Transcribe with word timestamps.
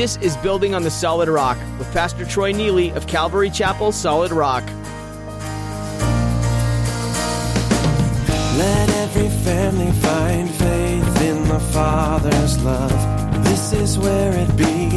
This 0.00 0.16
is 0.22 0.34
Building 0.38 0.74
on 0.74 0.82
the 0.82 0.90
Solid 0.90 1.28
Rock 1.28 1.58
with 1.78 1.92
Pastor 1.92 2.24
Troy 2.24 2.52
Neely 2.52 2.88
of 2.92 3.06
Calvary 3.06 3.50
Chapel, 3.50 3.92
Solid 3.92 4.32
Rock. 4.32 4.64
Let 8.56 8.88
every 8.88 9.28
family 9.44 9.92
find 10.00 10.50
faith 10.54 11.20
in 11.20 11.46
the 11.46 11.60
Father's 11.60 12.58
love. 12.64 13.44
This 13.44 13.74
is 13.74 13.98
where 13.98 14.32
it 14.32 14.56
begins. 14.56 14.94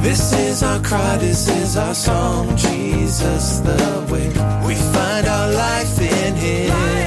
This 0.00 0.32
is 0.32 0.62
our 0.62 0.78
cry, 0.80 1.16
this 1.16 1.48
is 1.48 1.76
our 1.76 1.92
song. 1.92 2.56
Jesus, 2.56 3.58
the 3.58 4.06
way 4.12 4.28
we 4.64 4.76
find 4.76 5.26
our 5.26 5.50
life 5.50 6.00
in 6.00 6.36
Him. 6.36 7.01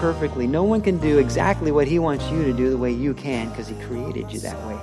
Perfectly. 0.00 0.46
No 0.46 0.64
one 0.64 0.80
can 0.80 0.98
do 0.98 1.18
exactly 1.18 1.70
what 1.70 1.86
He 1.86 1.98
wants 1.98 2.28
you 2.30 2.42
to 2.44 2.52
do 2.52 2.70
the 2.70 2.78
way 2.78 2.90
you 2.90 3.14
can 3.14 3.50
because 3.50 3.68
He 3.68 3.74
created 3.82 4.32
you 4.32 4.40
that 4.40 4.56
way 4.66 4.78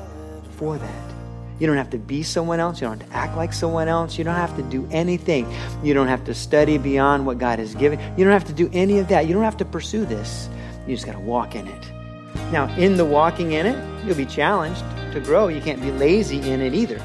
for 0.52 0.78
that. 0.78 1.14
You 1.60 1.66
don't 1.66 1.78
have 1.78 1.90
to 1.90 1.98
be 1.98 2.22
someone 2.22 2.60
else. 2.60 2.80
You 2.80 2.88
don't 2.88 3.00
have 3.00 3.10
to 3.10 3.16
act 3.16 3.36
like 3.36 3.52
someone 3.52 3.88
else. 3.88 4.18
You 4.18 4.24
don't 4.24 4.36
have 4.36 4.56
to 4.58 4.64
do 4.64 4.88
anything. 4.92 5.52
You 5.84 5.96
don't 5.96 6.08
have 6.08 6.24
to 6.26 6.36
study 6.36 6.78
beyond 6.78 7.26
what 7.26 7.40
God 7.40 7.58
has 7.58 7.74
given. 7.74 8.00
You 8.16 8.24
don't 8.24 8.34
have 8.34 8.46
to 8.46 8.54
do 8.54 8.70
any 8.74 9.00
of 9.00 9.08
that. 9.08 9.28
You 9.28 9.34
don't 9.34 9.44
have 9.44 9.58
to 9.58 9.66
pursue 9.66 10.06
this. 10.06 10.50
You 10.86 10.96
just 10.96 11.08
got 11.08 11.14
to 11.14 11.20
walk 11.20 11.56
in 11.56 11.68
it. 11.68 11.92
Now, 12.52 12.74
in 12.78 12.96
the 12.96 13.06
walking 13.06 13.54
in 13.54 13.66
it, 13.66 14.06
you'll 14.06 14.16
be 14.16 14.26
challenged 14.26 14.84
to 15.14 15.20
grow. 15.20 15.48
You 15.48 15.60
can't 15.60 15.82
be 15.82 15.92
lazy 15.92 16.48
in 16.48 16.62
it 16.62 16.76
either. 16.76 17.02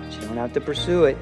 But 0.00 0.14
you 0.14 0.20
don't 0.22 0.38
have 0.38 0.54
to 0.54 0.60
pursue 0.60 1.04
it. 1.04 1.18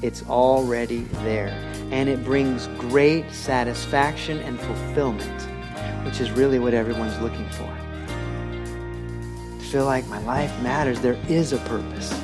It's 0.00 0.26
already 0.28 1.02
there. 1.24 1.71
And 1.92 2.08
it 2.08 2.24
brings 2.24 2.68
great 2.78 3.30
satisfaction 3.30 4.38
and 4.40 4.58
fulfillment, 4.58 5.42
which 6.04 6.20
is 6.20 6.30
really 6.30 6.58
what 6.58 6.72
everyone's 6.72 7.18
looking 7.20 7.48
for. 7.50 7.70
To 9.58 9.64
feel 9.66 9.84
like 9.84 10.06
my 10.08 10.18
life 10.24 10.50
matters, 10.62 11.00
there 11.00 11.18
is 11.28 11.52
a 11.52 11.58
purpose, 11.58 12.18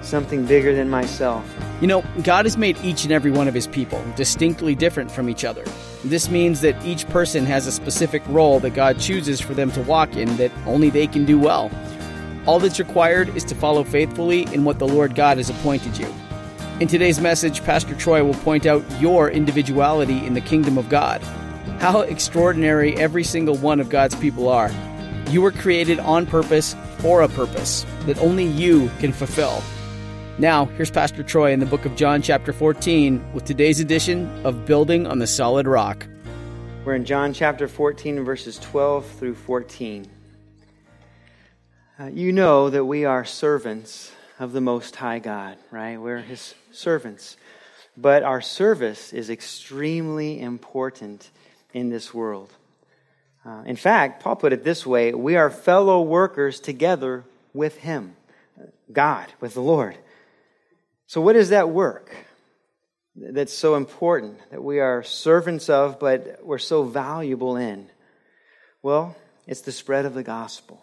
something 0.00 0.46
bigger 0.46 0.74
than 0.74 0.88
myself. 0.88 1.44
You 1.82 1.86
know, 1.86 2.02
God 2.22 2.46
has 2.46 2.56
made 2.56 2.78
each 2.82 3.04
and 3.04 3.12
every 3.12 3.30
one 3.30 3.46
of 3.46 3.52
his 3.52 3.66
people 3.66 4.02
distinctly 4.16 4.74
different 4.74 5.10
from 5.10 5.28
each 5.28 5.44
other. 5.44 5.64
This 6.02 6.30
means 6.30 6.62
that 6.62 6.82
each 6.82 7.06
person 7.08 7.44
has 7.44 7.66
a 7.66 7.72
specific 7.72 8.22
role 8.26 8.58
that 8.60 8.70
God 8.70 8.98
chooses 8.98 9.38
for 9.38 9.52
them 9.52 9.70
to 9.72 9.82
walk 9.82 10.16
in 10.16 10.34
that 10.38 10.50
only 10.64 10.88
they 10.88 11.06
can 11.06 11.26
do 11.26 11.38
well. 11.38 11.70
All 12.46 12.58
that's 12.58 12.78
required 12.78 13.36
is 13.36 13.44
to 13.44 13.54
follow 13.54 13.84
faithfully 13.84 14.44
in 14.54 14.64
what 14.64 14.78
the 14.78 14.88
Lord 14.88 15.14
God 15.14 15.36
has 15.36 15.50
appointed 15.50 15.98
you. 15.98 16.10
In 16.78 16.88
today's 16.88 17.18
message, 17.18 17.64
Pastor 17.64 17.94
Troy 17.94 18.22
will 18.22 18.34
point 18.34 18.66
out 18.66 18.84
your 19.00 19.30
individuality 19.30 20.26
in 20.26 20.34
the 20.34 20.42
kingdom 20.42 20.76
of 20.76 20.90
God. 20.90 21.22
How 21.80 22.02
extraordinary 22.02 22.94
every 22.98 23.24
single 23.24 23.56
one 23.56 23.80
of 23.80 23.88
God's 23.88 24.14
people 24.16 24.50
are. 24.50 24.70
You 25.30 25.40
were 25.40 25.52
created 25.52 25.98
on 26.00 26.26
purpose 26.26 26.76
for 26.98 27.22
a 27.22 27.30
purpose 27.30 27.86
that 28.00 28.18
only 28.18 28.44
you 28.44 28.90
can 28.98 29.14
fulfill. 29.14 29.62
Now, 30.36 30.66
here's 30.66 30.90
Pastor 30.90 31.22
Troy 31.22 31.50
in 31.50 31.60
the 31.60 31.66
book 31.66 31.86
of 31.86 31.96
John, 31.96 32.20
chapter 32.20 32.52
14, 32.52 33.32
with 33.32 33.46
today's 33.46 33.80
edition 33.80 34.28
of 34.44 34.66
Building 34.66 35.06
on 35.06 35.18
the 35.18 35.26
Solid 35.26 35.66
Rock. 35.66 36.06
We're 36.84 36.96
in 36.96 37.06
John 37.06 37.32
chapter 37.32 37.68
14, 37.68 38.22
verses 38.22 38.58
12 38.58 39.06
through 39.12 39.36
14. 39.36 40.06
Uh, 41.98 42.04
you 42.08 42.32
know 42.32 42.68
that 42.68 42.84
we 42.84 43.06
are 43.06 43.24
servants 43.24 44.12
of 44.38 44.52
the 44.52 44.60
Most 44.60 44.96
High 44.96 45.18
God, 45.18 45.56
right? 45.70 45.96
We're 45.96 46.18
His 46.20 46.54
servants. 46.72 47.36
But 47.96 48.22
our 48.22 48.40
service 48.40 49.12
is 49.12 49.30
extremely 49.30 50.40
important 50.40 51.30
in 51.72 51.88
this 51.88 52.12
world. 52.12 52.52
Uh, 53.44 53.62
in 53.64 53.76
fact, 53.76 54.22
Paul 54.22 54.36
put 54.36 54.52
it 54.52 54.64
this 54.64 54.84
way 54.84 55.14
we 55.14 55.36
are 55.36 55.50
fellow 55.50 56.02
workers 56.02 56.60
together 56.60 57.24
with 57.54 57.76
Him, 57.78 58.16
God, 58.92 59.26
with 59.40 59.54
the 59.54 59.62
Lord. 59.62 59.96
So, 61.06 61.20
what 61.20 61.36
is 61.36 61.50
that 61.50 61.70
work 61.70 62.14
that's 63.14 63.54
so 63.54 63.76
important 63.76 64.38
that 64.50 64.62
we 64.62 64.80
are 64.80 65.02
servants 65.02 65.70
of, 65.70 65.98
but 66.00 66.40
we're 66.42 66.58
so 66.58 66.82
valuable 66.82 67.56
in? 67.56 67.88
Well, 68.82 69.16
it's 69.46 69.62
the 69.62 69.72
spread 69.72 70.04
of 70.04 70.14
the 70.14 70.24
gospel. 70.24 70.82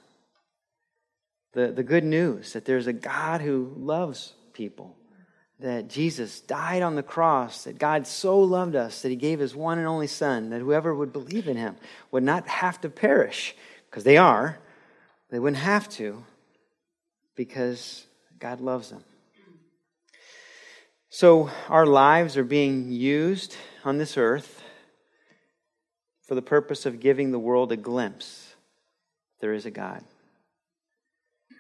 The, 1.54 1.72
the 1.72 1.84
good 1.84 2.04
news 2.04 2.54
that 2.54 2.66
there's 2.66 2.88
a 2.88 2.94
God 2.94 3.42
who 3.42 3.74
loves 3.78 4.34
people, 4.54 4.96
that 5.60 5.88
Jesus 5.88 6.42
died 6.42 6.82
on 6.82 6.96
the 6.96 7.04
cross, 7.04 7.64
that 7.66 7.78
God 7.78 8.08
so 8.08 8.40
loved 8.40 8.76
us 8.76 9.02
that 9.02 9.10
he 9.10 9.16
gave 9.16 9.40
his 9.40 9.56
one 9.56 9.78
and 9.78 9.88
only 9.88 10.08
Son, 10.08 10.50
that 10.50 10.62
whoever 10.62 10.94
would 10.94 11.14
believe 11.14 11.48
in 11.48 11.58
him 11.58 11.76
would 12.12 12.24
not 12.24 12.48
have 12.48 12.82
to 12.82 12.90
perish, 12.90 13.56
because 13.90 14.04
they 14.04 14.18
are. 14.18 14.58
They 15.30 15.40
wouldn't 15.40 15.62
have 15.62 15.90
to, 15.90 16.24
because 17.36 18.06
God 18.40 18.60
loves 18.60 18.90
them. 18.90 19.04
So 21.10 21.52
our 21.70 21.86
lives 21.86 22.38
are 22.38 22.44
being 22.44 22.92
used 22.92 23.56
on 23.86 24.00
this 24.00 24.18
earth 24.18 24.64
for 26.24 26.34
the 26.34 26.42
purpose 26.42 26.88
of 26.88 27.00
giving 27.00 27.32
the 27.32 27.38
world 27.38 27.72
a 27.72 27.78
glimpse 27.78 28.56
there 29.40 29.54
is 29.54 29.66
a 29.66 29.72
God. 29.72 30.04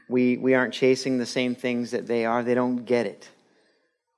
We, 0.10 0.38
we 0.38 0.54
aren't 0.54 0.74
chasing 0.74 1.18
the 1.18 1.26
same 1.26 1.56
things 1.56 1.92
that 1.92 2.08
they 2.08 2.26
are, 2.26 2.44
they 2.44 2.56
don't 2.56 2.86
get 2.86 3.06
it. 3.06 3.30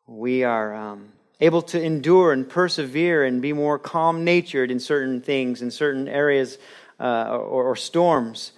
We 0.08 0.44
are 0.44 0.74
um, 0.74 1.10
able 1.40 1.62
to 1.64 1.82
endure 1.82 2.32
and 2.32 2.48
persevere 2.48 3.24
and 3.24 3.42
be 3.42 3.54
more 3.54 3.80
calm 3.80 4.24
natured 4.24 4.72
in 4.72 4.80
certain 4.80 5.22
things, 5.22 5.62
in 5.62 5.72
certain 5.72 6.08
areas 6.08 6.58
uh, 7.00 7.38
or, 7.38 7.64
or 7.64 7.76
storms, 7.76 8.52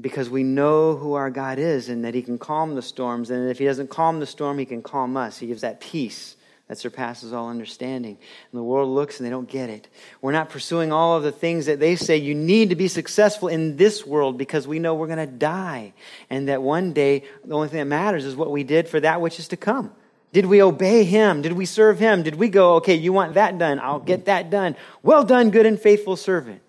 because 0.00 0.30
we 0.30 0.42
know 0.42 0.96
who 0.96 1.14
our 1.14 1.30
God 1.30 1.58
is 1.58 1.88
and 1.88 2.04
that 2.04 2.14
He 2.14 2.22
can 2.22 2.38
calm 2.38 2.74
the 2.74 2.82
storms. 2.82 3.30
And 3.30 3.50
if 3.50 3.58
He 3.58 3.64
doesn't 3.64 3.90
calm 3.90 4.20
the 4.20 4.26
storm, 4.26 4.58
He 4.58 4.64
can 4.64 4.82
calm 4.82 5.16
us. 5.16 5.38
He 5.38 5.46
gives 5.46 5.62
that 5.62 5.80
peace 5.80 6.36
that 6.68 6.78
surpasses 6.78 7.32
all 7.32 7.48
understanding. 7.48 8.18
And 8.52 8.58
the 8.58 8.62
world 8.62 8.90
looks 8.90 9.18
and 9.18 9.26
they 9.26 9.30
don't 9.30 9.48
get 9.48 9.70
it. 9.70 9.88
We're 10.20 10.32
not 10.32 10.50
pursuing 10.50 10.92
all 10.92 11.16
of 11.16 11.22
the 11.22 11.32
things 11.32 11.66
that 11.66 11.80
they 11.80 11.96
say 11.96 12.18
you 12.18 12.34
need 12.34 12.68
to 12.68 12.76
be 12.76 12.88
successful 12.88 13.48
in 13.48 13.76
this 13.76 14.06
world 14.06 14.36
because 14.36 14.68
we 14.68 14.78
know 14.78 14.94
we're 14.94 15.06
going 15.06 15.18
to 15.18 15.26
die. 15.26 15.94
And 16.28 16.48
that 16.48 16.62
one 16.62 16.92
day, 16.92 17.24
the 17.44 17.54
only 17.54 17.68
thing 17.68 17.78
that 17.78 17.86
matters 17.86 18.26
is 18.26 18.36
what 18.36 18.50
we 18.50 18.64
did 18.64 18.86
for 18.86 19.00
that 19.00 19.22
which 19.22 19.38
is 19.38 19.48
to 19.48 19.56
come. 19.56 19.92
Did 20.32 20.44
we 20.44 20.62
obey 20.62 21.04
him? 21.04 21.40
Did 21.40 21.52
we 21.52 21.64
serve 21.64 21.98
him? 21.98 22.22
Did 22.22 22.34
we 22.34 22.50
go, 22.50 22.74
okay, 22.76 22.94
you 22.94 23.14
want 23.14 23.34
that 23.34 23.56
done? 23.56 23.80
I'll 23.80 23.98
get 23.98 24.26
that 24.26 24.50
done. 24.50 24.76
Well 25.02 25.24
done, 25.24 25.50
good 25.50 25.64
and 25.64 25.80
faithful 25.80 26.16
servant. 26.16 26.60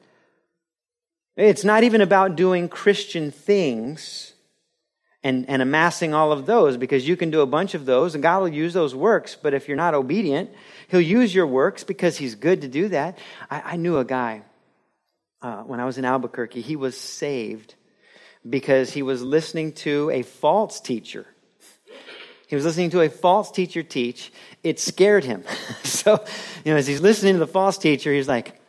It's 1.35 1.65
not 1.65 1.83
even 1.83 1.99
about 1.99 2.37
doing 2.37 2.69
Christian 2.69 3.31
things 3.31 4.33
and, 5.23 5.49
and 5.49 5.61
amassing 5.61 6.13
all 6.13 6.31
of 6.31 6.45
those 6.45 6.77
because 6.77 7.07
you 7.07 7.17
can 7.17 7.29
do 7.29 7.41
a 7.41 7.45
bunch 7.45 7.73
of 7.73 7.85
those 7.85 8.15
and 8.15 8.21
God 8.21 8.39
will 8.39 8.49
use 8.49 8.73
those 8.73 8.95
works. 8.95 9.35
But 9.35 9.53
if 9.53 9.67
you're 9.67 9.77
not 9.77 9.93
obedient, 9.93 10.49
He'll 10.87 11.01
use 11.01 11.33
your 11.33 11.47
works 11.47 11.83
because 11.83 12.17
He's 12.17 12.35
good 12.35 12.61
to 12.61 12.67
do 12.67 12.89
that. 12.89 13.17
I, 13.49 13.73
I 13.73 13.75
knew 13.75 13.97
a 13.97 14.05
guy 14.05 14.43
uh, 15.41 15.63
when 15.63 15.79
I 15.79 15.85
was 15.85 15.97
in 15.97 16.05
Albuquerque, 16.05 16.61
he 16.61 16.75
was 16.75 16.97
saved 16.97 17.75
because 18.47 18.91
he 18.91 19.01
was 19.01 19.21
listening 19.21 19.73
to 19.73 20.09
a 20.11 20.23
false 20.23 20.79
teacher. 20.79 21.25
He 22.47 22.55
was 22.55 22.65
listening 22.65 22.89
to 22.91 23.01
a 23.01 23.09
false 23.09 23.51
teacher 23.51 23.83
teach. 23.83 24.31
It 24.63 24.79
scared 24.79 25.23
him. 25.23 25.43
so, 25.83 26.23
you 26.65 26.71
know, 26.71 26.77
as 26.77 26.87
he's 26.87 27.01
listening 27.01 27.33
to 27.33 27.39
the 27.39 27.47
false 27.47 27.77
teacher, 27.77 28.11
he's 28.11 28.27
like, 28.27 28.59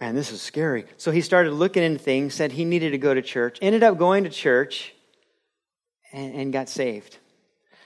man, 0.00 0.14
this 0.14 0.32
is 0.32 0.40
scary. 0.40 0.86
So 0.96 1.10
he 1.10 1.20
started 1.20 1.52
looking 1.52 1.82
into 1.82 1.98
things, 1.98 2.34
said 2.34 2.52
he 2.52 2.64
needed 2.64 2.90
to 2.92 2.98
go 2.98 3.12
to 3.12 3.22
church, 3.22 3.58
ended 3.60 3.82
up 3.82 3.98
going 3.98 4.24
to 4.24 4.30
church, 4.30 4.94
and, 6.12 6.34
and 6.34 6.52
got 6.52 6.68
saved. 6.68 7.18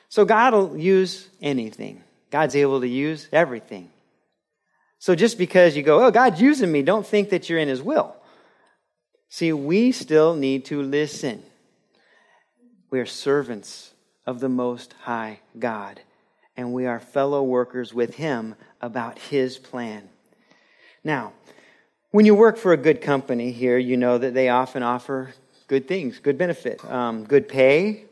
So 0.08 0.24
God 0.24 0.52
will 0.52 0.76
use 0.76 1.28
anything. 1.42 2.02
God's 2.30 2.56
able 2.56 2.80
to 2.80 2.88
use 2.88 3.28
everything. 3.32 3.90
So 4.98 5.14
just 5.14 5.38
because 5.38 5.76
you 5.76 5.82
go, 5.82 6.04
oh, 6.04 6.10
God's 6.10 6.40
using 6.40 6.72
me, 6.72 6.82
don't 6.82 7.06
think 7.06 7.30
that 7.30 7.48
you're 7.48 7.58
in 7.58 7.68
his 7.68 7.82
will. 7.82 8.16
See, 9.28 9.52
we 9.52 9.92
still 9.92 10.34
need 10.34 10.64
to 10.66 10.80
listen. 10.80 11.42
We 12.90 13.00
are 13.00 13.06
servants 13.06 13.92
of 14.26 14.40
the 14.40 14.48
Most 14.48 14.94
High 15.02 15.40
God, 15.58 16.00
and 16.56 16.72
we 16.72 16.86
are 16.86 17.00
fellow 17.00 17.42
workers 17.42 17.92
with 17.92 18.14
him 18.14 18.54
about 18.80 19.18
his 19.18 19.58
plan. 19.58 20.08
Now, 21.02 21.32
when 22.12 22.24
you 22.24 22.34
work 22.34 22.56
for 22.56 22.72
a 22.72 22.76
good 22.76 23.00
company 23.00 23.50
here, 23.50 23.76
you 23.76 23.96
know 23.96 24.16
that 24.16 24.34
they 24.34 24.48
often 24.48 24.82
offer 24.82 25.34
good 25.66 25.88
things, 25.88 26.20
good 26.20 26.38
benefit, 26.38 26.84
um, 26.88 27.24
good 27.24 27.48
pay, 27.48 28.04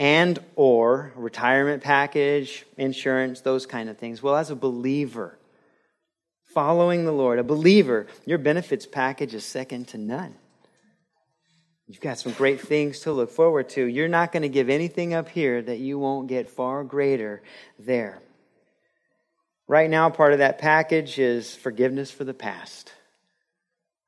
and 0.00 0.38
or 0.56 1.12
retirement 1.14 1.82
package, 1.82 2.64
insurance, 2.78 3.42
those 3.42 3.66
kind 3.66 3.90
of 3.90 3.98
things. 3.98 4.22
Well, 4.22 4.34
as 4.34 4.50
a 4.50 4.56
believer, 4.56 5.38
following 6.46 7.04
the 7.04 7.12
Lord, 7.12 7.38
a 7.38 7.44
believer, 7.44 8.06
your 8.24 8.38
benefits 8.38 8.86
package 8.86 9.34
is 9.34 9.44
second 9.44 9.88
to 9.88 9.98
none. 9.98 10.34
You've 11.86 12.00
got 12.00 12.18
some 12.18 12.32
great 12.32 12.62
things 12.62 13.00
to 13.00 13.12
look 13.12 13.30
forward 13.30 13.68
to. 13.70 13.84
You're 13.84 14.08
not 14.08 14.32
going 14.32 14.42
to 14.42 14.48
give 14.48 14.70
anything 14.70 15.12
up 15.12 15.28
here 15.28 15.60
that 15.60 15.80
you 15.80 15.98
won't 15.98 16.28
get 16.28 16.48
far 16.48 16.82
greater 16.82 17.42
there. 17.78 18.22
Right 19.68 19.90
now, 19.90 20.08
part 20.08 20.32
of 20.32 20.38
that 20.38 20.58
package 20.58 21.18
is 21.18 21.54
forgiveness 21.54 22.10
for 22.10 22.24
the 22.24 22.32
past. 22.32 22.92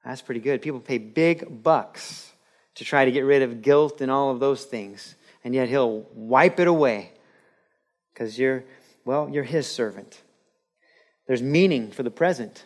That's 0.06 0.22
pretty 0.22 0.40
good. 0.40 0.62
People 0.62 0.80
pay 0.80 0.98
big 0.98 1.62
bucks 1.62 2.32
to 2.76 2.84
try 2.84 3.04
to 3.04 3.12
get 3.12 3.26
rid 3.26 3.42
of 3.42 3.60
guilt 3.60 4.00
and 4.00 4.10
all 4.10 4.30
of 4.30 4.40
those 4.40 4.64
things, 4.64 5.16
and 5.44 5.54
yet 5.54 5.68
He'll 5.68 6.06
wipe 6.14 6.60
it 6.60 6.68
away 6.68 7.12
because 8.12 8.38
you're, 8.38 8.64
well, 9.04 9.28
you're 9.30 9.44
His 9.44 9.66
servant. 9.66 10.20
There's 11.26 11.42
meaning 11.42 11.90
for 11.90 12.02
the 12.02 12.10
present. 12.10 12.64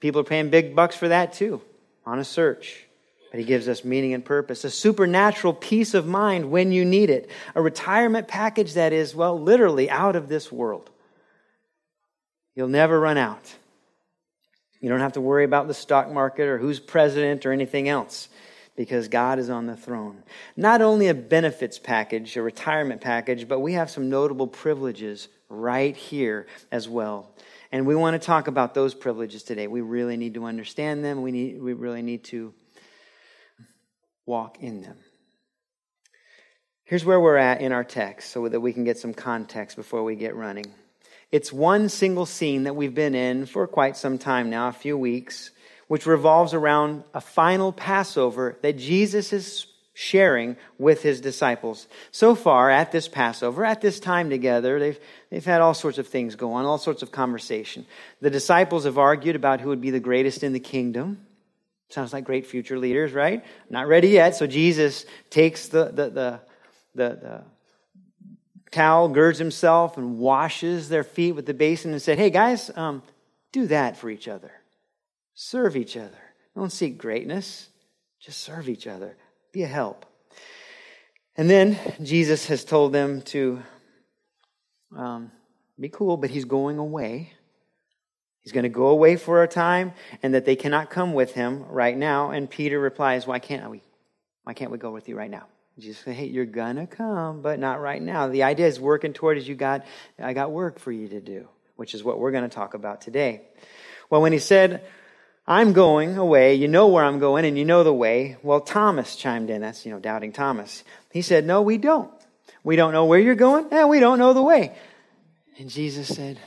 People 0.00 0.20
are 0.20 0.24
paying 0.24 0.50
big 0.50 0.74
bucks 0.74 0.96
for 0.96 1.08
that 1.08 1.32
too, 1.32 1.60
on 2.06 2.18
a 2.18 2.24
search. 2.24 2.84
But 3.30 3.40
he 3.40 3.44
gives 3.44 3.68
us 3.68 3.84
meaning 3.84 4.14
and 4.14 4.24
purpose, 4.24 4.64
a 4.64 4.70
supernatural 4.70 5.52
peace 5.52 5.92
of 5.92 6.06
mind 6.06 6.50
when 6.50 6.72
you 6.72 6.84
need 6.84 7.10
it, 7.10 7.28
a 7.54 7.60
retirement 7.60 8.26
package 8.26 8.74
that 8.74 8.94
is, 8.94 9.14
well, 9.14 9.38
literally 9.38 9.90
out 9.90 10.16
of 10.16 10.28
this 10.28 10.50
world. 10.50 10.88
You'll 12.54 12.68
never 12.68 12.98
run 12.98 13.18
out. 13.18 13.54
You 14.80 14.88
don't 14.88 15.00
have 15.00 15.12
to 15.12 15.20
worry 15.20 15.44
about 15.44 15.68
the 15.68 15.74
stock 15.74 16.10
market 16.10 16.48
or 16.48 16.56
who's 16.56 16.80
president 16.80 17.44
or 17.44 17.52
anything 17.52 17.88
else 17.88 18.28
because 18.78 19.08
God 19.08 19.40
is 19.40 19.50
on 19.50 19.66
the 19.66 19.76
throne. 19.76 20.22
Not 20.56 20.82
only 20.82 21.08
a 21.08 21.14
benefits 21.14 21.80
package, 21.80 22.36
a 22.36 22.42
retirement 22.42 23.00
package, 23.00 23.48
but 23.48 23.58
we 23.58 23.72
have 23.72 23.90
some 23.90 24.08
notable 24.08 24.46
privileges 24.46 25.26
right 25.48 25.96
here 25.96 26.46
as 26.70 26.88
well. 26.88 27.28
And 27.72 27.88
we 27.88 27.96
want 27.96 28.14
to 28.14 28.24
talk 28.24 28.46
about 28.46 28.74
those 28.74 28.94
privileges 28.94 29.42
today. 29.42 29.66
We 29.66 29.80
really 29.80 30.16
need 30.16 30.34
to 30.34 30.44
understand 30.44 31.04
them. 31.04 31.22
We, 31.22 31.32
need, 31.32 31.60
we 31.60 31.72
really 31.72 32.02
need 32.02 32.22
to 32.26 32.54
walk 34.26 34.58
in 34.60 34.82
them. 34.82 34.98
Here's 36.84 37.04
where 37.04 37.18
we're 37.18 37.36
at 37.36 37.60
in 37.60 37.72
our 37.72 37.82
text 37.82 38.30
so 38.30 38.48
that 38.48 38.60
we 38.60 38.72
can 38.72 38.84
get 38.84 38.96
some 38.96 39.12
context 39.12 39.76
before 39.76 40.04
we 40.04 40.14
get 40.14 40.36
running. 40.36 40.66
It's 41.32 41.52
one 41.52 41.88
single 41.88 42.26
scene 42.26 42.62
that 42.62 42.76
we've 42.76 42.94
been 42.94 43.16
in 43.16 43.46
for 43.46 43.66
quite 43.66 43.96
some 43.96 44.18
time 44.18 44.50
now, 44.50 44.68
a 44.68 44.72
few 44.72 44.96
weeks, 44.96 45.50
which 45.88 46.06
revolves 46.06 46.54
around 46.54 47.02
a 47.12 47.20
final 47.20 47.72
Passover 47.72 48.56
that 48.62 48.78
Jesus 48.78 49.32
is 49.32 49.66
sharing 49.94 50.56
with 50.78 51.02
his 51.02 51.20
disciples. 51.20 51.88
So 52.12 52.36
far, 52.36 52.70
at 52.70 52.92
this 52.92 53.08
Passover, 53.08 53.64
at 53.64 53.80
this 53.80 53.98
time 53.98 54.30
together, 54.30 54.78
they've, 54.78 55.00
they've 55.28 55.44
had 55.44 55.60
all 55.60 55.74
sorts 55.74 55.98
of 55.98 56.06
things 56.06 56.36
go 56.36 56.52
on, 56.52 56.64
all 56.64 56.78
sorts 56.78 57.02
of 57.02 57.10
conversation. 57.10 57.84
The 58.20 58.30
disciples 58.30 58.84
have 58.84 58.96
argued 58.96 59.34
about 59.34 59.60
who 59.60 59.70
would 59.70 59.80
be 59.80 59.90
the 59.90 59.98
greatest 59.98 60.44
in 60.44 60.52
the 60.52 60.60
kingdom. 60.60 61.26
Sounds 61.88 62.12
like 62.12 62.22
great 62.22 62.46
future 62.46 62.78
leaders, 62.78 63.12
right? 63.12 63.44
Not 63.70 63.88
ready 63.88 64.10
yet. 64.10 64.36
So 64.36 64.46
Jesus 64.46 65.04
takes 65.30 65.66
the, 65.66 65.86
the, 65.86 66.10
the, 66.10 66.40
the, 66.94 67.08
the 67.16 67.44
towel, 68.70 69.08
girds 69.08 69.40
himself, 69.40 69.96
and 69.96 70.18
washes 70.18 70.88
their 70.88 71.02
feet 71.02 71.32
with 71.32 71.46
the 71.46 71.54
basin 71.54 71.90
and 71.90 72.00
said, 72.00 72.18
Hey, 72.18 72.30
guys, 72.30 72.70
um, 72.76 73.02
do 73.50 73.66
that 73.66 73.96
for 73.96 74.10
each 74.10 74.28
other. 74.28 74.52
Serve 75.40 75.76
each 75.76 75.96
other. 75.96 76.18
Don't 76.56 76.72
seek 76.72 76.98
greatness, 76.98 77.68
just 78.18 78.40
serve 78.40 78.68
each 78.68 78.88
other. 78.88 79.16
Be 79.52 79.62
a 79.62 79.68
help. 79.68 80.04
And 81.36 81.48
then 81.48 81.78
Jesus 82.02 82.46
has 82.46 82.64
told 82.64 82.92
them 82.92 83.22
to 83.22 83.62
um, 84.96 85.30
be 85.78 85.90
cool, 85.90 86.16
but 86.16 86.30
he's 86.30 86.44
going 86.44 86.78
away. 86.78 87.34
He's 88.40 88.50
going 88.50 88.64
to 88.64 88.68
go 88.68 88.88
away 88.88 89.14
for 89.14 89.44
a 89.44 89.46
time 89.46 89.92
and 90.24 90.34
that 90.34 90.44
they 90.44 90.56
cannot 90.56 90.90
come 90.90 91.14
with 91.14 91.34
him 91.34 91.66
right 91.68 91.96
now. 91.96 92.32
And 92.32 92.50
Peter 92.50 92.80
replies, 92.80 93.24
Why 93.24 93.38
can't 93.38 93.70
we? 93.70 93.80
Why 94.42 94.54
can't 94.54 94.72
we 94.72 94.78
go 94.78 94.90
with 94.90 95.08
you 95.08 95.16
right 95.16 95.30
now? 95.30 95.46
Jesus 95.78 96.02
said, 96.02 96.16
Hey, 96.16 96.26
you're 96.26 96.46
gonna 96.46 96.88
come, 96.88 97.42
but 97.42 97.60
not 97.60 97.80
right 97.80 98.02
now. 98.02 98.26
The 98.26 98.42
idea 98.42 98.66
is 98.66 98.80
working 98.80 99.12
toward 99.12 99.38
is 99.38 99.46
you 99.46 99.54
got 99.54 99.86
I 100.18 100.32
got 100.32 100.50
work 100.50 100.80
for 100.80 100.90
you 100.90 101.06
to 101.06 101.20
do, 101.20 101.46
which 101.76 101.94
is 101.94 102.02
what 102.02 102.18
we're 102.18 102.32
going 102.32 102.42
to 102.42 102.52
talk 102.52 102.74
about 102.74 103.02
today. 103.02 103.42
Well, 104.10 104.20
when 104.20 104.32
he 104.32 104.40
said, 104.40 104.82
I'm 105.48 105.72
going 105.72 106.18
away, 106.18 106.56
you 106.56 106.68
know 106.68 106.88
where 106.88 107.02
I'm 107.02 107.18
going, 107.18 107.46
and 107.46 107.56
you 107.56 107.64
know 107.64 107.82
the 107.82 107.92
way. 107.92 108.36
Well, 108.42 108.60
Thomas 108.60 109.16
chimed 109.16 109.48
in. 109.48 109.62
That's, 109.62 109.86
you 109.86 109.90
know, 109.90 109.98
doubting 109.98 110.30
Thomas. 110.30 110.84
He 111.10 111.22
said, 111.22 111.46
No, 111.46 111.62
we 111.62 111.78
don't. 111.78 112.12
We 112.62 112.76
don't 112.76 112.92
know 112.92 113.06
where 113.06 113.18
you're 113.18 113.34
going, 113.34 113.66
and 113.70 113.88
we 113.88 113.98
don't 113.98 114.18
know 114.18 114.34
the 114.34 114.42
way. 114.42 114.76
And 115.58 115.70
Jesus 115.70 116.06
said, 116.06 116.38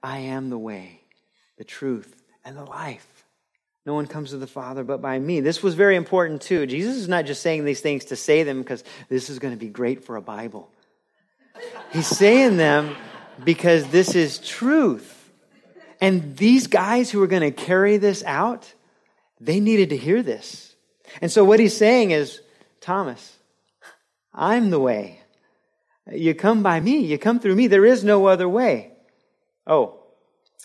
I 0.00 0.18
am 0.18 0.48
the 0.48 0.56
way, 0.58 1.00
the 1.58 1.64
truth, 1.64 2.22
and 2.44 2.56
the 2.56 2.64
life. 2.64 3.24
No 3.84 3.94
one 3.94 4.06
comes 4.06 4.30
to 4.30 4.36
the 4.36 4.46
Father 4.46 4.84
but 4.84 5.02
by 5.02 5.18
me. 5.18 5.40
This 5.40 5.60
was 5.60 5.74
very 5.74 5.96
important 5.96 6.42
too. 6.42 6.66
Jesus 6.66 6.94
is 6.94 7.08
not 7.08 7.26
just 7.26 7.42
saying 7.42 7.64
these 7.64 7.80
things 7.80 8.06
to 8.06 8.16
say 8.16 8.44
them 8.44 8.60
because 8.62 8.84
this 9.08 9.28
is 9.28 9.40
going 9.40 9.54
to 9.54 9.58
be 9.58 9.68
great 9.68 10.04
for 10.04 10.14
a 10.14 10.22
Bible. 10.22 10.70
He's 11.92 12.06
saying 12.06 12.58
them 12.58 12.94
because 13.44 13.88
this 13.88 14.14
is 14.14 14.38
truth. 14.38 15.15
And 16.00 16.36
these 16.36 16.66
guys 16.66 17.10
who 17.10 17.22
are 17.22 17.26
going 17.26 17.42
to 17.42 17.50
carry 17.50 17.96
this 17.96 18.22
out, 18.24 18.72
they 19.40 19.60
needed 19.60 19.90
to 19.90 19.96
hear 19.96 20.22
this. 20.22 20.74
And 21.20 21.30
so 21.30 21.44
what 21.44 21.60
he's 21.60 21.76
saying 21.76 22.10
is, 22.10 22.40
Thomas, 22.80 23.36
I'm 24.34 24.70
the 24.70 24.80
way. 24.80 25.20
You 26.12 26.34
come 26.34 26.62
by 26.62 26.78
me. 26.80 26.98
You 26.98 27.18
come 27.18 27.40
through 27.40 27.56
me. 27.56 27.66
There 27.66 27.84
is 27.84 28.04
no 28.04 28.26
other 28.26 28.48
way. 28.48 28.92
Oh, 29.66 30.00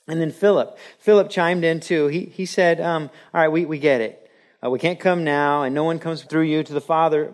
and 0.08 0.20
then 0.20 0.32
Philip. 0.32 0.78
Philip 1.00 1.30
chimed 1.30 1.64
in 1.64 1.80
too. 1.80 2.08
He, 2.08 2.26
he 2.26 2.46
said, 2.46 2.82
um, 2.82 3.10
All 3.34 3.42
right, 3.42 3.48
we, 3.48 3.66
we 3.66 3.80
get 3.80 4.02
it. 4.02 4.30
Uh, 4.64 4.70
we 4.70 4.78
can't 4.78 5.00
come 5.00 5.24
now, 5.24 5.64
and 5.64 5.74
no 5.74 5.84
one 5.84 6.00
comes 6.00 6.24
through 6.24 6.44
you 6.44 6.64
to 6.64 6.74
the 6.74 6.82
Father. 6.82 7.34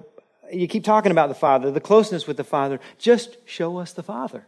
You 0.51 0.67
keep 0.67 0.83
talking 0.83 1.11
about 1.11 1.27
the 1.27 1.35
Father, 1.35 1.71
the 1.71 1.81
closeness 1.81 2.25
with 2.25 2.37
the 2.37 2.43
Father. 2.43 2.79
Just 2.97 3.37
show 3.45 3.77
us 3.77 3.91
the 3.93 4.03
Father. 4.03 4.45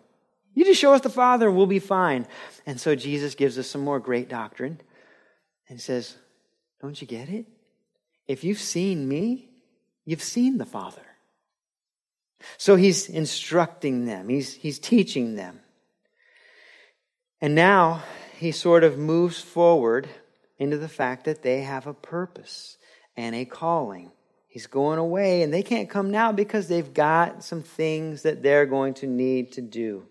You 0.59 0.65
just 0.65 0.81
show 0.81 0.93
us 0.93 0.99
the 0.99 1.09
Father, 1.09 1.47
and 1.47 1.55
we'll 1.55 1.67
be 1.67 1.79
fine. 1.79 2.27
And 2.65 2.81
so 2.81 2.93
Jesus 2.93 3.33
gives 3.33 3.57
us 3.57 3.69
some 3.69 3.79
more 3.79 3.97
great 3.97 4.27
doctrine 4.27 4.81
and 5.69 5.79
says, 5.79 6.17
Don't 6.81 6.99
you 6.99 7.07
get 7.07 7.29
it? 7.29 7.45
If 8.27 8.43
you've 8.43 8.59
seen 8.59 9.07
me, 9.07 9.47
you've 10.03 10.21
seen 10.21 10.57
the 10.57 10.65
Father. 10.65 11.05
So 12.57 12.75
he's 12.75 13.07
instructing 13.07 14.03
them, 14.03 14.27
he's, 14.27 14.53
he's 14.53 14.79
teaching 14.79 15.35
them. 15.35 15.61
And 17.39 17.55
now 17.55 18.03
he 18.37 18.51
sort 18.51 18.83
of 18.83 18.97
moves 18.97 19.39
forward 19.39 20.09
into 20.57 20.77
the 20.77 20.89
fact 20.89 21.23
that 21.23 21.41
they 21.41 21.61
have 21.61 21.87
a 21.87 21.93
purpose 21.93 22.75
and 23.15 23.33
a 23.33 23.45
calling. 23.45 24.11
He's 24.49 24.67
going 24.67 24.99
away, 24.99 25.41
and 25.41 25.53
they 25.53 25.63
can't 25.63 25.89
come 25.89 26.11
now 26.11 26.33
because 26.33 26.67
they've 26.67 26.93
got 26.93 27.45
some 27.45 27.63
things 27.63 28.23
that 28.23 28.43
they're 28.43 28.65
going 28.65 28.95
to 28.95 29.07
need 29.07 29.53
to 29.53 29.61
do. 29.61 30.08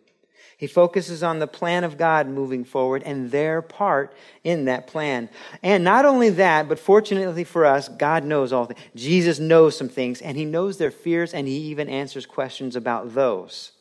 He 0.59 0.67
focuses 0.67 1.23
on 1.23 1.39
the 1.39 1.47
plan 1.47 1.85
of 1.85 1.97
God 1.97 2.27
moving 2.29 2.65
forward 2.65 3.03
and 3.07 3.31
their 3.31 3.63
part 3.63 4.13
in 4.45 4.67
that 4.67 4.89
plan. 4.89 5.31
And 5.63 5.85
not 5.85 6.05
only 6.05 6.29
that, 6.31 6.69
but 6.69 6.79
fortunately 6.79 7.45
for 7.45 7.65
us, 7.65 7.89
God 7.89 8.25
knows 8.25 8.53
all 8.53 8.67
things. 8.67 8.81
Jesus 8.95 9.39
knows 9.39 9.79
some 9.79 9.89
things, 9.89 10.21
and 10.21 10.37
He 10.37 10.45
knows 10.45 10.77
their 10.77 10.91
fears, 10.91 11.33
and 11.33 11.49
He 11.49 11.57
even 11.57 11.89
answers 11.89 12.27
questions 12.27 12.75
about 12.75 13.15
those. 13.15 13.73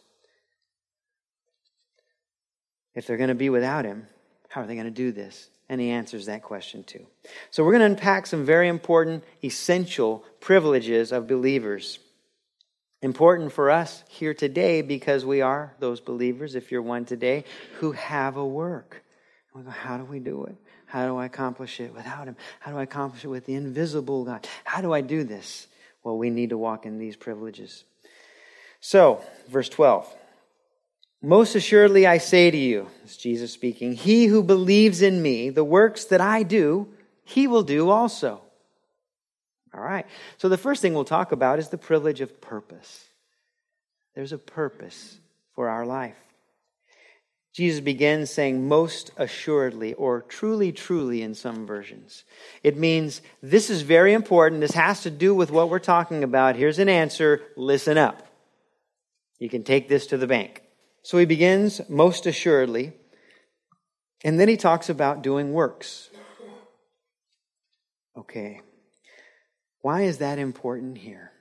If 2.97 3.05
they're 3.05 3.17
going 3.17 3.29
to 3.29 3.35
be 3.35 3.51
without 3.51 3.85
him, 3.85 4.07
how 4.49 4.61
are 4.61 4.65
they 4.65 4.73
going 4.73 4.85
to 4.85 4.91
do 4.91 5.11
this? 5.11 5.49
And 5.69 5.79
he 5.79 5.91
answers 5.91 6.25
that 6.25 6.41
question 6.41 6.83
too. 6.83 7.05
So 7.51 7.63
we're 7.63 7.73
going 7.73 7.81
to 7.81 7.95
unpack 7.95 8.25
some 8.25 8.43
very 8.43 8.67
important, 8.67 9.23
essential 9.43 10.25
privileges 10.39 11.11
of 11.11 11.27
believers. 11.27 11.99
Important 13.01 13.51
for 13.51 13.69
us 13.69 14.03
here 14.09 14.33
today 14.33 14.81
because 14.81 15.23
we 15.23 15.41
are 15.41 15.75
those 15.79 16.01
believers, 16.01 16.55
if 16.55 16.71
you're 16.71 16.81
one 16.81 17.05
today, 17.05 17.43
who 17.75 17.91
have 17.91 18.37
a 18.37 18.45
work. 18.45 19.03
We 19.53 19.61
go, 19.63 19.69
how 19.69 19.97
do 19.97 20.03
we 20.03 20.19
do 20.19 20.45
it? 20.45 20.55
How 20.87 21.07
do 21.07 21.17
I 21.17 21.25
accomplish 21.25 21.79
it 21.79 21.93
without 21.93 22.27
him? 22.27 22.35
How 22.59 22.71
do 22.71 22.77
I 22.77 22.83
accomplish 22.83 23.23
it 23.23 23.27
with 23.27 23.45
the 23.45 23.55
invisible 23.55 24.23
God? 24.23 24.47
How 24.63 24.81
do 24.81 24.93
I 24.93 25.01
do 25.01 25.23
this? 25.23 25.67
Well, 26.03 26.17
we 26.17 26.29
need 26.29 26.51
to 26.51 26.57
walk 26.57 26.85
in 26.85 26.97
these 26.97 27.15
privileges. 27.15 27.83
So, 28.79 29.21
verse 29.49 29.69
12. 29.69 30.07
Most 31.21 31.55
assuredly, 31.55 32.05
I 32.07 32.19
say 32.19 32.51
to 32.51 32.57
you, 32.57 32.87
it's 33.03 33.17
Jesus 33.17 33.51
speaking, 33.51 33.93
he 33.93 34.27
who 34.27 34.43
believes 34.43 35.01
in 35.01 35.21
me, 35.21 35.49
the 35.49 35.63
works 35.63 36.05
that 36.05 36.21
I 36.21 36.43
do, 36.43 36.87
he 37.23 37.47
will 37.47 37.63
do 37.63 37.89
also. 37.89 38.41
All 39.77 39.83
right. 39.83 40.07
So 40.37 40.49
the 40.49 40.57
first 40.57 40.81
thing 40.81 40.95
we'll 40.95 41.05
talk 41.05 41.31
about 41.31 41.59
is 41.59 41.69
the 41.69 41.77
privilege 41.77 42.19
of 42.19 42.41
purpose. 42.41 43.05
There's 44.15 44.33
a 44.33 44.37
purpose 44.39 45.19
for 45.53 45.69
our 45.69 45.85
life. 45.85 46.17
Jesus 47.53 47.79
begins 47.81 48.31
saying 48.31 48.67
most 48.67 49.11
assuredly 49.17 49.93
or 49.93 50.21
truly, 50.21 50.71
truly 50.71 51.21
in 51.21 51.35
some 51.35 51.67
versions. 51.67 52.23
It 52.63 52.77
means 52.77 53.21
this 53.41 53.69
is 53.69 53.83
very 53.83 54.13
important. 54.13 54.61
This 54.61 54.73
has 54.73 55.01
to 55.03 55.11
do 55.11 55.35
with 55.35 55.51
what 55.51 55.69
we're 55.69 55.79
talking 55.79 56.23
about. 56.23 56.55
Here's 56.55 56.79
an 56.79 56.89
answer. 56.89 57.41
Listen 57.55 57.97
up. 57.97 58.27
You 59.39 59.49
can 59.49 59.63
take 59.63 59.87
this 59.87 60.07
to 60.07 60.17
the 60.17 60.27
bank. 60.27 60.63
So 61.03 61.17
he 61.19 61.25
begins 61.25 61.81
most 61.89 62.25
assuredly. 62.25 62.93
And 64.23 64.39
then 64.39 64.49
he 64.49 64.57
talks 64.57 64.89
about 64.89 65.21
doing 65.21 65.53
works. 65.53 66.09
Okay. 68.17 68.61
Why 69.87 70.01
is 70.01 70.17
that 70.17 70.37
important 70.37 70.97
here? 70.97 71.31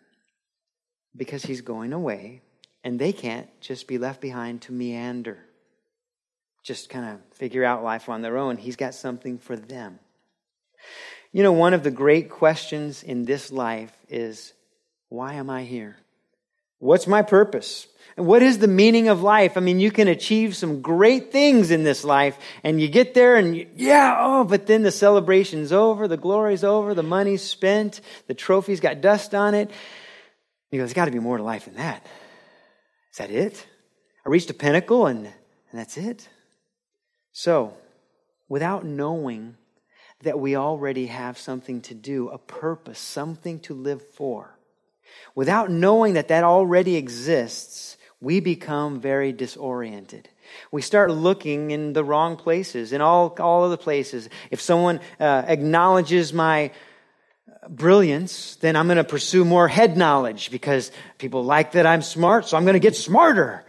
Because 1.16 1.42
he's 1.42 1.62
going 1.62 1.92
away, 1.92 2.42
and 2.84 2.96
they 2.96 3.12
can't 3.12 3.48
just 3.60 3.88
be 3.88 3.98
left 3.98 4.20
behind 4.20 4.62
to 4.62 4.72
meander, 4.72 5.38
just 6.62 6.88
kind 6.88 7.06
of 7.06 7.36
figure 7.36 7.64
out 7.64 7.82
life 7.82 8.08
on 8.08 8.22
their 8.22 8.38
own. 8.38 8.56
He's 8.56 8.76
got 8.76 8.94
something 8.94 9.38
for 9.38 9.56
them. 9.56 9.98
You 11.32 11.42
know, 11.42 11.50
one 11.50 11.74
of 11.74 11.82
the 11.82 11.90
great 11.90 12.30
questions 12.30 13.02
in 13.02 13.24
this 13.24 13.50
life 13.50 13.92
is 14.08 14.52
why 15.08 15.34
am 15.34 15.50
I 15.50 15.64
here? 15.64 15.96
What's 16.78 17.06
my 17.06 17.23
purpose? 17.23 17.87
And 18.16 18.26
what 18.26 18.42
is 18.42 18.59
the 18.59 18.68
meaning 18.68 19.09
of 19.09 19.23
life? 19.23 19.56
I 19.56 19.61
mean, 19.61 19.78
you 19.78 19.90
can 19.90 20.09
achieve 20.09 20.56
some 20.56 20.80
great 20.80 21.33
things 21.33 21.71
in 21.71 21.85
this 21.85 22.02
life, 22.02 22.38
and 22.64 22.80
you 22.80 22.88
get 22.88 23.12
there 23.12 23.37
and 23.37 23.54
you, 23.56 23.68
yeah, 23.76 24.16
oh, 24.18 24.45
but 24.45 24.66
then 24.66 24.83
the 24.83 24.90
celebration's 24.90 25.71
over, 25.71 26.09
the 26.09 26.16
glory's 26.16 26.64
over, 26.64 26.95
the 26.95 27.02
money's 27.02 27.42
spent, 27.42 28.00
the 28.26 28.35
trophy's 28.35 28.80
got 28.80 29.02
dust 29.02 29.35
on 29.35 29.54
it. 29.54 29.71
You 30.71 30.78
go, 30.78 30.83
there's 30.83 30.95
got 30.95 31.04
to 31.04 31.11
be 31.11 31.18
more 31.18 31.37
to 31.37 31.42
life 31.42 31.66
than 31.66 31.75
that. 31.75 32.06
Is 33.12 33.18
that 33.18 33.30
it? 33.30 33.66
I 34.25 34.30
reached 34.30 34.50
a 34.50 34.54
pinnacle 34.54 35.06
and, 35.06 35.26
and 35.26 35.35
that's 35.73 35.99
it? 35.99 36.28
So, 37.33 37.76
without 38.49 38.85
knowing 38.85 39.56
that 40.23 40.40
we 40.40 40.56
already 40.56 41.06
have 41.06 41.38
something 41.38 41.83
to 41.83 41.95
do, 41.95 42.30
a 42.30 42.38
purpose, 42.38 42.99
something 42.99 43.61
to 43.61 43.75
live 43.75 44.02
for, 44.14 44.55
without 45.35 45.70
knowing 45.70 46.14
that 46.14 46.28
that 46.28 46.44
already 46.44 46.96
exists, 46.96 47.96
we 48.20 48.40
become 48.40 49.00
very 49.00 49.32
disoriented. 49.32 50.28
We 50.70 50.82
start 50.82 51.11
looking 51.11 51.70
in 51.70 51.92
the 51.92 52.04
wrong 52.04 52.37
places, 52.37 52.92
in 52.92 53.00
all, 53.00 53.37
all 53.40 53.64
of 53.64 53.70
the 53.70 53.78
places. 53.78 54.28
If 54.50 54.61
someone 54.61 55.00
uh, 55.20 55.44
acknowledges 55.46 56.32
my 56.32 56.70
brilliance, 57.68 58.56
then 58.56 58.76
I'm 58.76 58.87
going 58.87 58.96
to 58.96 59.04
pursue 59.04 59.44
more 59.44 59.68
head 59.68 59.96
knowledge 59.96 60.50
because 60.50 60.92
people 61.18 61.44
like 61.44 61.73
that 61.73 61.87
I'm 61.87 62.02
smart, 62.02 62.46
so 62.46 62.56
I'm 62.56 62.64
going 62.64 62.75
to 62.75 62.80
get 62.80 62.96
smarter. 62.96 63.64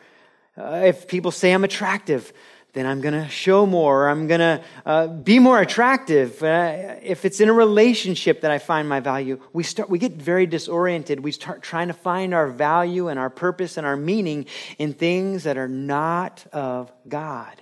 Uh, 0.57 0.83
if 0.85 1.07
people 1.07 1.31
say 1.31 1.51
I'm 1.51 1.63
attractive, 1.63 2.31
then 2.77 2.85
I'm 2.85 3.01
going 3.01 3.15
to 3.15 3.27
show 3.27 3.65
more. 3.65 4.07
I'm 4.07 4.27
going 4.27 4.39
to 4.39 4.63
uh, 4.85 5.07
be 5.07 5.39
more 5.39 5.59
attractive. 5.59 6.43
Uh, 6.43 6.95
if 7.01 7.25
it's 7.25 7.39
in 7.39 7.49
a 7.49 7.53
relationship 7.53 8.41
that 8.41 8.51
I 8.51 8.59
find 8.59 8.87
my 8.87 8.99
value, 8.99 9.41
we 9.51 9.63
start, 9.63 9.89
we 9.89 9.97
get 9.97 10.13
very 10.13 10.45
disoriented. 10.45 11.21
We 11.21 11.31
start 11.31 11.63
trying 11.63 11.87
to 11.87 11.95
find 11.95 12.35
our 12.35 12.47
value 12.47 13.07
and 13.07 13.17
our 13.17 13.31
purpose 13.31 13.77
and 13.77 13.87
our 13.87 13.97
meaning 13.97 14.45
in 14.77 14.93
things 14.93 15.45
that 15.45 15.57
are 15.57 15.67
not 15.67 16.45
of 16.53 16.91
God. 17.07 17.59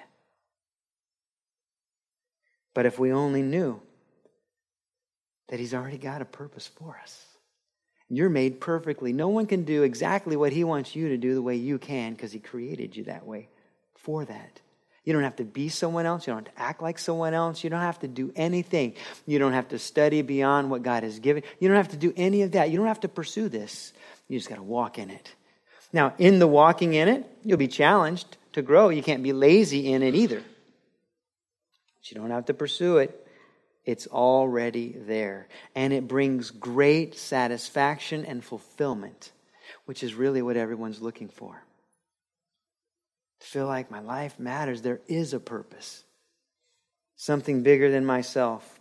But 2.74 2.86
if 2.86 3.00
we 3.00 3.14
only 3.14 3.42
knew 3.42 3.82
that 5.48 5.62
He's 5.62 5.74
already 5.74 5.98
got 5.98 6.22
a 6.22 6.26
purpose 6.26 6.68
for 6.68 7.00
us. 7.02 7.26
You're 8.10 8.30
made 8.30 8.60
perfectly. 8.60 9.14
No 9.14 9.30
one 9.30 9.46
can 9.46 9.64
do 9.64 9.84
exactly 9.84 10.36
what 10.36 10.52
He 10.52 10.66
wants 10.66 10.94
you 10.94 11.08
to 11.08 11.18
do 11.18 11.34
the 11.34 11.42
way 11.42 11.56
you 11.56 11.78
can 11.78 12.12
because 12.12 12.34
He 12.34 12.40
created 12.40 12.98
you 12.98 13.06
that 13.06 13.26
way 13.26 13.48
for 13.96 14.26
that. 14.26 14.60
You 15.06 15.14
don't 15.14 15.24
have 15.24 15.36
to 15.38 15.44
be 15.44 15.70
someone 15.70 16.08
else. 16.08 16.26
You 16.26 16.34
don't 16.34 16.48
have 16.48 16.56
to 16.56 16.62
act 16.62 16.82
like 16.82 16.98
someone 16.98 17.36
else. 17.36 17.64
You 17.64 17.70
don't 17.70 17.80
have 17.80 18.00
to 18.00 18.08
do 18.08 18.34
anything. 18.36 18.96
You 19.28 19.38
don't 19.38 19.54
have 19.54 19.70
to 19.70 19.80
study 19.80 20.24
beyond 20.24 20.72
what 20.72 20.82
God 20.82 21.04
has 21.04 21.20
given. 21.20 21.44
You 21.60 21.68
don't 21.68 21.78
have 21.78 21.90
to 21.90 21.98
do 21.98 22.12
any 22.18 22.42
of 22.42 22.54
that. 22.54 22.72
You 22.72 22.78
don't 22.78 22.88
have 22.88 23.02
to 23.02 23.08
pursue 23.08 23.48
this. 23.48 23.94
You 24.28 24.40
just 24.40 24.50
got 24.50 24.56
to 24.56 24.64
walk 24.64 24.98
in 24.98 25.12
it. 25.12 25.34
Now, 25.94 26.16
in 26.18 26.40
the 26.40 26.48
walking 26.48 26.96
in 26.96 27.08
it, 27.08 27.26
you'll 27.44 27.60
be 27.60 27.68
challenged 27.68 28.38
to 28.54 28.64
grow. 28.64 28.90
You 28.90 29.04
can't 29.04 29.22
be 29.22 29.32
lazy 29.32 29.94
in 29.94 30.02
it 30.02 30.16
either. 30.16 30.40
But 30.40 32.12
you 32.12 32.20
don't 32.20 32.32
have 32.32 32.46
to 32.46 32.56
pursue 32.56 32.98
it. 32.98 33.28
It's 33.86 34.08
already 34.08 34.96
there. 34.98 35.48
And 35.76 35.94
it 35.94 36.08
brings 36.08 36.50
great 36.50 37.16
satisfaction 37.16 38.26
and 38.26 38.44
fulfillment, 38.44 39.32
which 39.86 40.02
is 40.02 40.16
really 40.16 40.42
what 40.42 40.58
everyone's 40.58 41.00
looking 41.00 41.28
for. 41.30 41.62
To 43.42 43.48
feel 43.48 43.68
like 43.68 43.92
my 43.92 44.00
life 44.00 44.40
matters. 44.40 44.82
There 44.82 45.02
is 45.08 45.34
a 45.34 45.40
purpose, 45.40 46.04
something 47.16 47.64
bigger 47.64 47.92
than 47.92 48.06
myself. 48.06 48.80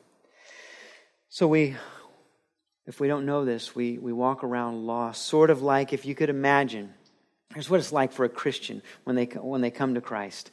So 1.28 1.48
we, 1.48 1.76
if 2.86 3.00
we 3.00 3.08
don't 3.08 3.26
know 3.26 3.44
this, 3.44 3.74
we, 3.74 3.98
we 3.98 4.12
walk 4.12 4.44
around 4.44 4.86
lost, 4.86 5.26
sort 5.26 5.50
of 5.50 5.62
like 5.62 5.92
if 5.92 6.06
you 6.06 6.14
could 6.14 6.30
imagine. 6.30 6.94
Here's 7.52 7.68
what 7.68 7.80
it's 7.80 7.92
like 7.92 8.12
for 8.12 8.24
a 8.24 8.28
Christian 8.28 8.82
when 9.04 9.16
they, 9.16 9.26
when 9.26 9.60
they 9.60 9.70
come 9.70 9.94
to 9.94 10.00
Christ 10.00 10.50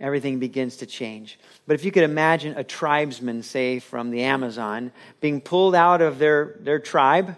everything 0.00 0.38
begins 0.38 0.78
to 0.78 0.86
change. 0.86 1.38
But 1.66 1.74
if 1.74 1.84
you 1.84 1.92
could 1.92 2.02
imagine 2.02 2.56
a 2.56 2.64
tribesman, 2.64 3.42
say 3.42 3.78
from 3.78 4.10
the 4.10 4.22
Amazon, 4.22 4.92
being 5.20 5.40
pulled 5.40 5.74
out 5.74 6.02
of 6.02 6.18
their, 6.18 6.56
their 6.60 6.78
tribe, 6.78 7.36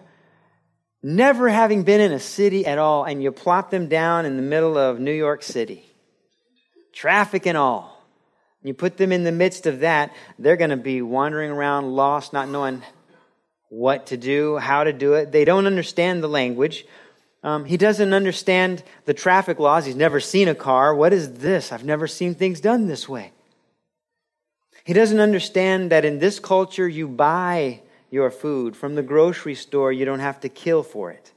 never 1.07 1.49
having 1.49 1.85
been 1.85 2.01
in 2.01 2.11
a 2.11 2.19
city 2.19 2.67
at 2.67 2.79
all, 2.79 3.05
and 3.05 3.23
you 3.23 3.31
plop 3.31 3.71
them 3.71 3.87
down 3.89 4.27
in 4.27 4.35
the 4.35 4.43
middle 4.43 4.77
of 4.77 4.99
New 4.99 5.13
York 5.13 5.45
City, 5.45 5.85
traffic 6.93 7.47
and 7.47 7.57
all. 7.57 8.05
You 8.65 8.75
put 8.75 8.97
them 8.97 9.13
in 9.13 9.23
the 9.23 9.31
midst 9.31 9.67
of 9.67 9.81
that, 9.81 10.13
they're 10.37 10.57
going 10.57 10.71
to 10.71 10.77
be 10.77 11.03
wandering 11.03 11.53
around 11.53 11.95
lost, 11.95 12.33
not 12.33 12.49
knowing 12.49 12.83
what 13.69 14.07
to 14.07 14.17
do, 14.17 14.57
how 14.57 14.83
to 14.83 14.93
do 14.93 15.13
it. 15.15 15.31
They 15.31 15.45
don't 15.45 15.67
understand 15.67 16.25
the 16.25 16.29
language. 16.29 16.85
Um, 17.45 17.65
he 17.65 17.77
doesn't 17.77 18.13
understand 18.13 18.83
the 19.05 19.15
traffic 19.15 19.61
laws. 19.61 19.87
He's 19.87 19.95
never 19.95 20.19
seen 20.19 20.49
a 20.49 20.57
car. 20.57 20.93
What 20.93 21.13
is 21.13 21.35
this? 21.35 21.71
I've 21.71 21.85
never 21.85 22.09
seen 22.09 22.35
things 22.35 22.61
done 22.61 22.89
this 22.89 23.09
way. 23.09 23.31
He 24.85 24.93
doesn't 24.93 25.21
understand 25.21 25.93
that 25.93 26.05
in 26.05 26.19
this 26.19 26.41
culture, 26.41 26.89
you 26.89 27.07
buy 27.07 27.83
your 28.11 28.31
food 28.31 28.77
from 28.77 28.95
the 28.95 29.03
grocery 29.03 29.55
store, 29.55 29.93
you 29.93 30.05
don't 30.05 30.21
have 30.21 30.41
to 30.41 30.49
kill 30.49 30.83
for 30.83 31.11
it. 31.11 31.33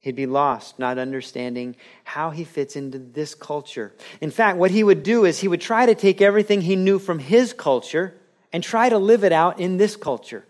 He'd 0.00 0.16
be 0.16 0.26
lost, 0.26 0.80
not 0.80 0.98
understanding 0.98 1.76
how 2.02 2.30
he 2.30 2.42
fits 2.42 2.74
into 2.74 2.98
this 2.98 3.36
culture. 3.36 3.94
In 4.20 4.32
fact, 4.32 4.58
what 4.58 4.72
he 4.72 4.82
would 4.82 5.04
do 5.04 5.24
is 5.24 5.38
he 5.38 5.48
would 5.48 5.60
try 5.60 5.86
to 5.86 5.94
take 5.94 6.20
everything 6.20 6.62
he 6.62 6.74
knew 6.74 6.98
from 6.98 7.20
his 7.20 7.52
culture 7.52 8.14
and 8.52 8.64
try 8.64 8.88
to 8.88 8.98
live 8.98 9.22
it 9.22 9.32
out 9.32 9.60
in 9.60 9.76
this 9.76 9.94
culture. 9.94 10.44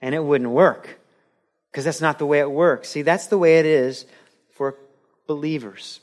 And 0.00 0.14
it 0.14 0.22
wouldn't 0.22 0.50
work 0.50 1.00
because 1.70 1.84
that's 1.84 2.00
not 2.00 2.20
the 2.20 2.26
way 2.26 2.38
it 2.38 2.50
works. 2.50 2.88
See, 2.88 3.02
that's 3.02 3.26
the 3.26 3.38
way 3.38 3.58
it 3.58 3.66
is 3.66 4.06
for 4.50 4.76
believers. 5.26 6.00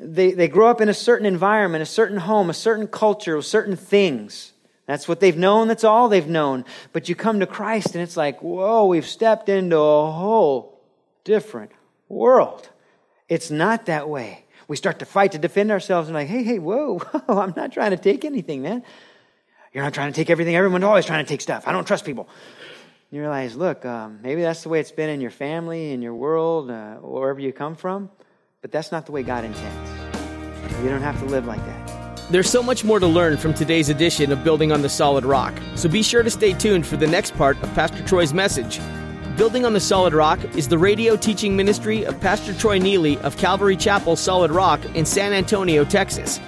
They, 0.00 0.32
they 0.32 0.48
grow 0.48 0.68
up 0.68 0.80
in 0.80 0.88
a 0.88 0.94
certain 0.94 1.26
environment, 1.26 1.82
a 1.82 1.86
certain 1.86 2.18
home, 2.18 2.50
a 2.50 2.54
certain 2.54 2.88
culture, 2.88 3.40
certain 3.42 3.76
things. 3.76 4.53
That's 4.86 5.08
what 5.08 5.20
they've 5.20 5.36
known. 5.36 5.68
That's 5.68 5.84
all 5.84 6.08
they've 6.08 6.26
known. 6.26 6.64
But 6.92 7.08
you 7.08 7.14
come 7.14 7.40
to 7.40 7.46
Christ 7.46 7.94
and 7.94 8.02
it's 8.02 8.16
like, 8.16 8.42
whoa, 8.42 8.86
we've 8.86 9.06
stepped 9.06 9.48
into 9.48 9.78
a 9.78 10.10
whole 10.10 10.80
different 11.24 11.72
world. 12.08 12.68
It's 13.28 13.50
not 13.50 13.86
that 13.86 14.08
way. 14.08 14.44
We 14.68 14.76
start 14.76 14.98
to 14.98 15.06
fight 15.06 15.32
to 15.32 15.38
defend 15.38 15.70
ourselves 15.70 16.08
and 16.08 16.14
like, 16.14 16.28
hey, 16.28 16.42
hey, 16.42 16.58
whoa, 16.58 16.98
whoa, 17.26 17.38
I'm 17.38 17.54
not 17.56 17.72
trying 17.72 17.90
to 17.90 17.96
take 17.96 18.24
anything, 18.24 18.62
man. 18.62 18.82
You're 19.72 19.84
not 19.84 19.94
trying 19.94 20.12
to 20.12 20.16
take 20.16 20.30
everything. 20.30 20.54
Everyone's 20.54 20.84
always 20.84 21.06
trying 21.06 21.24
to 21.24 21.28
take 21.28 21.40
stuff. 21.40 21.66
I 21.66 21.72
don't 21.72 21.86
trust 21.86 22.04
people 22.04 22.28
you 23.14 23.20
realize, 23.20 23.54
look, 23.54 23.84
um, 23.84 24.18
maybe 24.24 24.42
that's 24.42 24.64
the 24.64 24.68
way 24.68 24.80
it's 24.80 24.90
been 24.90 25.08
in 25.08 25.20
your 25.20 25.30
family, 25.30 25.92
in 25.92 26.02
your 26.02 26.14
world, 26.14 26.68
uh, 26.68 26.96
wherever 26.96 27.38
you 27.38 27.52
come 27.52 27.76
from, 27.76 28.10
but 28.60 28.72
that's 28.72 28.90
not 28.90 29.06
the 29.06 29.12
way 29.12 29.22
God 29.22 29.44
intends. 29.44 29.90
You 30.82 30.88
don't 30.88 31.00
have 31.00 31.20
to 31.20 31.26
live 31.26 31.46
like 31.46 31.64
that. 31.64 31.83
There's 32.30 32.48
so 32.48 32.62
much 32.62 32.84
more 32.84 32.98
to 32.98 33.06
learn 33.06 33.36
from 33.36 33.52
today's 33.52 33.90
edition 33.90 34.32
of 34.32 34.42
Building 34.42 34.72
on 34.72 34.80
the 34.80 34.88
Solid 34.88 35.26
Rock, 35.26 35.52
so 35.74 35.90
be 35.90 36.02
sure 36.02 36.22
to 36.22 36.30
stay 36.30 36.54
tuned 36.54 36.86
for 36.86 36.96
the 36.96 37.06
next 37.06 37.36
part 37.36 37.62
of 37.62 37.72
Pastor 37.74 38.02
Troy's 38.06 38.32
message. 38.32 38.80
Building 39.36 39.66
on 39.66 39.74
the 39.74 39.80
Solid 39.80 40.14
Rock 40.14 40.42
is 40.56 40.68
the 40.68 40.78
radio 40.78 41.16
teaching 41.16 41.54
ministry 41.54 42.02
of 42.06 42.18
Pastor 42.22 42.54
Troy 42.54 42.78
Neely 42.78 43.18
of 43.18 43.36
Calvary 43.36 43.76
Chapel 43.76 44.16
Solid 44.16 44.50
Rock 44.50 44.82
in 44.94 45.04
San 45.04 45.34
Antonio, 45.34 45.84
Texas. 45.84 46.40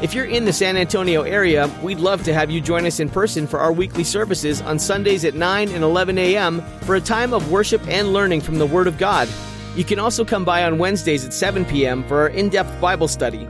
If 0.00 0.14
you're 0.14 0.24
in 0.24 0.46
the 0.46 0.52
San 0.52 0.78
Antonio 0.78 1.22
area, 1.22 1.70
we'd 1.82 1.98
love 1.98 2.22
to 2.24 2.32
have 2.32 2.50
you 2.50 2.62
join 2.62 2.86
us 2.86 2.98
in 2.98 3.10
person 3.10 3.46
for 3.46 3.60
our 3.60 3.72
weekly 3.72 4.04
services 4.04 4.62
on 4.62 4.78
Sundays 4.78 5.26
at 5.26 5.34
9 5.34 5.68
and 5.68 5.84
11 5.84 6.16
a.m. 6.16 6.62
for 6.80 6.94
a 6.94 7.02
time 7.02 7.34
of 7.34 7.52
worship 7.52 7.86
and 7.86 8.14
learning 8.14 8.40
from 8.40 8.56
the 8.56 8.66
Word 8.66 8.86
of 8.86 8.96
God. 8.96 9.28
You 9.76 9.84
can 9.84 9.98
also 9.98 10.24
come 10.24 10.46
by 10.46 10.64
on 10.64 10.78
Wednesdays 10.78 11.26
at 11.26 11.34
7 11.34 11.66
p.m. 11.66 12.02
for 12.08 12.20
our 12.20 12.28
in 12.28 12.48
depth 12.48 12.80
Bible 12.80 13.08
study. 13.08 13.46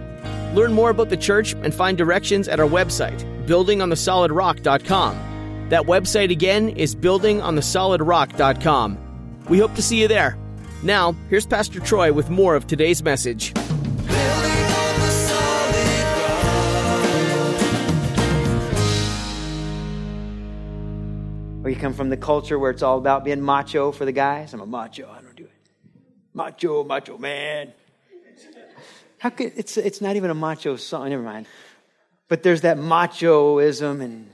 Learn 0.55 0.73
more 0.73 0.91
about 0.91 1.09
the 1.09 1.17
church 1.17 1.55
and 1.55 1.75
find 1.75 1.99
directions 1.99 2.47
at 2.49 2.61
our 2.61 2.69
website, 2.69 3.25
buildingonthesolidrock.com. 3.47 5.25
That 5.69 5.83
website 5.83 6.31
again 6.31 6.69
is 6.71 6.95
buildingonthesolidrock.com. 6.97 8.99
We 9.49 9.59
hope 9.59 9.75
to 9.75 9.83
see 9.83 10.01
you 10.01 10.09
there. 10.09 10.39
Now, 10.83 11.13
here's 11.29 11.47
Pastor 11.47 11.81
Troy 11.81 12.11
with 12.13 12.31
more 12.31 12.55
of 12.55 12.67
today's 12.67 13.03
message. 13.03 13.53
Or 21.65 21.71
you 21.71 21.77
come 21.77 21.93
from 21.93 22.09
the 22.09 22.17
culture 22.17 22.59
where 22.59 22.71
it's 22.71 22.83
all 22.83 22.97
about 22.97 23.25
being 23.25 23.43
macho 23.43 23.93
for 23.93 24.07
the 24.07 24.13
guys. 24.13 24.55
I'm 24.55 24.61
a 24.61 24.67
macho. 24.67 25.11
I 25.11 25.21
don't 25.21 25.37
do 25.37 25.45
it. 25.45 25.51
Macho, 26.33 26.85
macho 26.85 27.19
man. 27.19 27.75
How 29.19 29.31
could 29.31 29.53
it's 29.57 29.77
it's 29.77 30.01
not 30.01 30.17
even 30.17 30.31
a 30.31 30.35
macho 30.35 30.77
song. 30.77 31.09
Never 31.11 31.23
mind. 31.23 31.47
But 32.29 32.43
there's 32.43 32.61
that 32.61 32.77
machoism, 32.77 34.03
and 34.03 34.31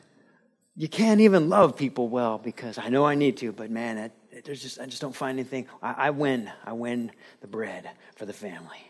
you 0.77 0.89
can't 0.89 1.21
even 1.21 1.49
love 1.49 1.77
people 1.77 2.09
well 2.09 2.39
because 2.39 2.77
I 2.77 2.89
know 2.89 3.05
I 3.05 3.15
need 3.15 3.37
to, 3.39 3.53
but 3.53 3.71
man, 3.71 3.99
it, 3.99 4.45
there's 4.45 4.61
just, 4.61 4.81
I 4.81 4.87
just 4.87 5.01
don't 5.01 5.15
find 5.15 5.39
anything. 5.39 5.67
I, 5.81 5.93
I 5.93 6.11
win. 6.11 6.51
I 6.65 6.73
win 6.73 7.13
the 7.41 7.47
bread 7.47 7.89
for 8.17 8.27
the 8.27 8.33
family. 8.33 8.85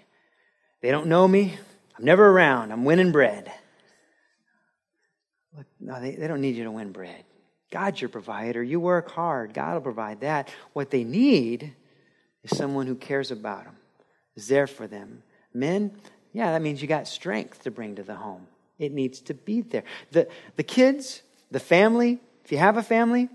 They 0.81 0.91
don't 0.91 1.07
know 1.07 1.29
me. 1.29 1.55
I'm 1.99 2.05
never 2.05 2.27
around. 2.27 2.73
I'm 2.73 2.85
winning 2.85 3.13
bread. 3.13 3.53
Look, 5.57 5.67
no, 5.79 6.01
they, 6.01 6.17
they 6.17 6.27
don't 6.27 6.41
need 6.41 6.57
you 6.57 6.65
to 6.65 6.71
win 6.71 6.93
bread. 6.93 7.25
God's 7.71 8.01
your 8.01 8.09
provider. 8.09 8.63
You 8.63 8.81
work 8.81 9.11
hard. 9.11 9.53
God 9.53 9.75
will 9.75 9.81
provide 9.81 10.21
that. 10.21 10.49
What 10.73 10.91
they 10.91 11.05
need 11.05 11.75
is 12.43 12.57
someone 12.57 12.87
who 12.87 12.95
cares 12.95 13.31
about 13.31 13.65
them, 13.65 13.77
is 14.35 14.49
there 14.49 14.67
for 14.67 14.87
them. 14.87 15.23
Men, 15.55 15.93
yeah, 16.33 16.51
that 16.53 16.61
means 16.61 16.83
you 16.83 16.89
got 16.89 17.07
strength 17.07 17.63
to 17.63 17.71
bring 17.71 17.97
to 17.97 18.03
the 18.03 18.17
home. 18.17 18.47
It 18.79 18.93
needs 18.93 19.21
to 19.21 19.35
be 19.35 19.61
there. 19.61 19.85
The, 20.11 20.29
the 20.57 20.65
kids, 20.65 21.23
the 21.51 21.61
family, 21.61 22.19
if 22.45 22.51
you 22.51 22.59
have 22.59 22.77
a 22.77 22.83
family, 22.83 23.29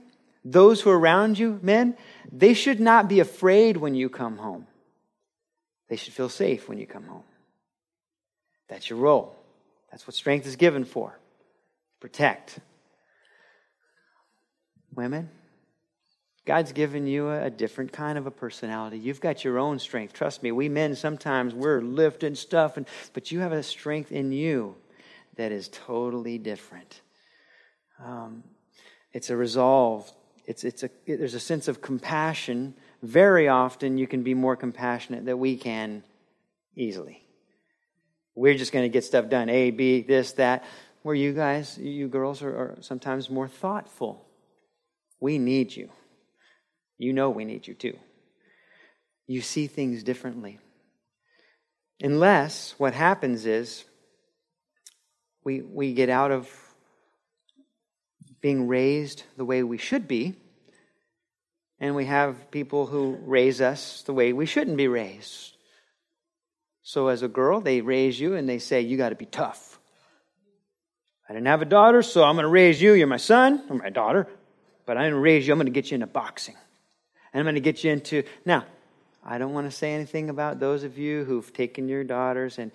those 0.44 0.82
who 0.82 0.90
are 0.90 1.00
around 1.00 1.40
you, 1.40 1.60
men, 1.62 1.96
they 2.32 2.54
should 2.54 2.80
not 2.80 3.08
be 3.08 3.22
afraid 3.22 3.78
when 3.78 3.96
you 3.96 4.10
come 4.10 4.38
home. 4.38 4.68
They 5.88 5.96
should 5.96 6.14
feel 6.14 6.30
safe 6.30 6.68
when 6.68 6.78
you 6.78 6.86
come 6.86 7.06
home. 7.06 7.24
That's 8.68 8.90
your 8.90 9.00
role. 9.00 9.36
That's 9.90 10.06
what 10.06 10.16
strength 10.16 10.46
is 10.46 10.56
given 10.56 10.86
for. 10.86 11.18
Protect. 12.00 12.60
Women, 14.94 15.30
God's 16.50 16.72
given 16.72 17.06
you 17.06 17.30
a, 17.30 17.52
different 17.52 17.92
kind 17.92 18.18
of 18.18 18.26
a 18.26 18.32
personality. 18.32 18.98
You've 18.98 19.22
got 19.22 19.44
your 19.44 19.60
own 19.60 19.78
strength. 19.78 20.14
Trust 20.14 20.42
me, 20.42 20.52
we 20.52 20.68
men 20.68 20.96
sometimes 20.96 21.54
we're 21.54 21.80
lifting 21.80 22.34
stuff, 22.34 22.76
and, 22.76 22.88
but 23.14 23.32
you 23.32 23.42
have 23.42 23.52
a 23.52 23.62
strength 23.62 24.12
in 24.12 24.32
you 24.32 24.76
that 25.36 25.52
is 25.52 25.68
totally 25.68 26.40
different. 26.40 27.02
Um, 28.04 28.44
it's 29.14 29.30
a 29.30 29.38
resolve. 29.38 30.12
It's, 30.48 30.64
it's 30.64 30.82
a, 30.82 30.90
it, 31.06 31.18
there's 31.18 31.36
a 31.36 31.40
sense 31.40 31.68
of 31.68 31.84
compassion. 31.84 32.74
Very 33.04 33.48
often, 33.48 34.00
you 34.00 34.08
can 34.08 34.24
be 34.24 34.34
more 34.34 34.56
compassionate 34.56 35.26
than 35.26 35.38
we 35.38 35.56
can 35.56 36.04
easily. 36.76 37.24
We're 38.34 38.58
just 38.58 38.72
going 38.72 38.86
to 38.86 38.90
get 38.90 39.04
stuff 39.04 39.30
done 39.30 39.50
A, 39.50 39.70
B, 39.70 40.02
this, 40.02 40.32
that. 40.32 40.64
Where 41.04 41.14
you 41.14 41.32
guys, 41.32 41.78
you 41.78 42.08
girls, 42.08 42.42
are, 42.42 42.50
are 42.50 42.78
sometimes 42.82 43.30
more 43.30 43.48
thoughtful. 43.48 44.26
We 45.20 45.38
need 45.38 45.76
you. 45.76 45.92
You 47.00 47.14
know 47.14 47.30
we 47.32 47.46
need 47.46 47.66
you 47.66 47.74
too. 47.74 47.98
You 49.26 49.42
see 49.42 49.68
things 49.68 50.04
differently. 50.04 50.60
Unless 52.02 52.76
what 52.78 52.94
happens 52.94 53.46
is 53.46 53.86
we, 55.44 55.62
we 55.62 55.94
get 55.94 56.10
out 56.10 56.32
of 56.32 56.50
being 58.42 58.68
raised 58.68 59.24
the 59.38 59.46
way 59.46 59.64
we 59.64 59.78
should 59.78 60.08
be, 60.08 60.36
and 61.80 61.96
we 61.96 62.06
have 62.06 62.52
people 62.52 62.86
who 62.86 63.18
raise 63.26 63.62
us 63.62 64.02
the 64.04 64.14
way 64.14 64.34
we 64.34 64.46
shouldn't 64.46 64.78
be 64.78 64.88
raised. 64.88 65.56
So, 66.84 67.08
as 67.08 67.22
a 67.22 67.28
girl, 67.28 67.62
they 67.62 67.82
raise 67.82 68.20
you 68.20 68.36
and 68.36 68.48
they 68.48 68.60
say, 68.60 68.82
You 68.82 68.98
got 68.98 69.10
to 69.10 69.16
be 69.16 69.26
tough. 69.26 69.80
I 71.30 71.34
didn't 71.34 71.48
have 71.48 71.62
a 71.62 71.66
daughter, 71.66 72.02
so 72.02 72.24
I'm 72.24 72.36
going 72.36 72.44
to 72.44 72.50
raise 72.50 72.82
you. 72.82 72.94
You're 72.94 73.08
my 73.08 73.18
son 73.18 73.64
or 73.70 73.76
my 73.76 73.90
daughter, 73.90 74.28
but 74.86 74.98
I'm 74.98 75.04
going 75.04 75.14
to 75.14 75.20
raise 75.20 75.46
you. 75.46 75.54
I'm 75.54 75.60
going 75.60 75.68
to 75.68 75.72
get 75.72 75.92
you 75.92 75.96
into 75.96 76.08
boxing. 76.08 76.56
And 77.34 77.40
I'm 77.40 77.46
going 77.46 77.56
to 77.56 77.62
get 77.62 77.84
you 77.84 77.92
into. 77.92 78.24
Now, 78.46 78.66
I 79.24 79.38
don't 79.38 79.54
want 79.54 79.70
to 79.70 79.76
say 79.76 79.94
anything 79.94 80.30
about 80.30 80.60
those 80.60 80.84
of 80.84 80.98
you 80.98 81.24
who've 81.26 81.52
taken 81.54 81.88
your 81.88 82.04
daughters 82.04 82.58
and 82.58 82.72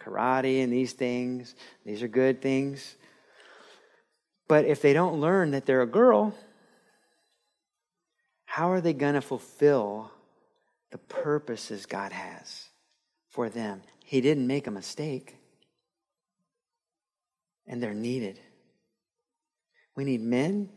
karate 0.00 0.62
and 0.62 0.72
these 0.72 0.92
things. 0.92 1.54
These 1.84 2.02
are 2.02 2.08
good 2.08 2.40
things. 2.40 2.96
But 4.48 4.64
if 4.64 4.82
they 4.82 4.92
don't 4.92 5.20
learn 5.20 5.52
that 5.52 5.66
they're 5.66 5.82
a 5.82 5.86
girl, 5.86 6.34
how 8.44 8.70
are 8.70 8.80
they 8.80 8.92
going 8.92 9.14
to 9.14 9.20
fulfill 9.20 10.10
the 10.90 10.98
purposes 10.98 11.86
God 11.86 12.12
has 12.12 12.68
for 13.30 13.48
them? 13.48 13.82
He 14.04 14.20
didn't 14.20 14.46
make 14.46 14.66
a 14.66 14.70
mistake, 14.70 15.36
and 17.66 17.82
they're 17.82 17.94
needed. 17.94 18.38
We 19.96 20.04
need 20.04 20.20
men 20.20 20.68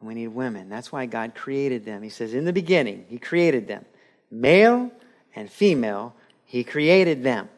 and 0.00 0.08
we 0.08 0.14
need 0.14 0.28
women. 0.28 0.68
That's 0.68 0.92
why 0.92 1.06
God 1.06 1.34
created 1.34 1.84
them. 1.84 2.02
He 2.02 2.10
says, 2.10 2.34
in 2.34 2.44
the 2.44 2.52
beginning, 2.52 3.06
He 3.08 3.18
created 3.18 3.66
them. 3.66 3.84
Male 4.30 4.90
and 5.34 5.50
female, 5.50 6.14
He 6.44 6.64
created 6.64 7.22
them. 7.22 7.48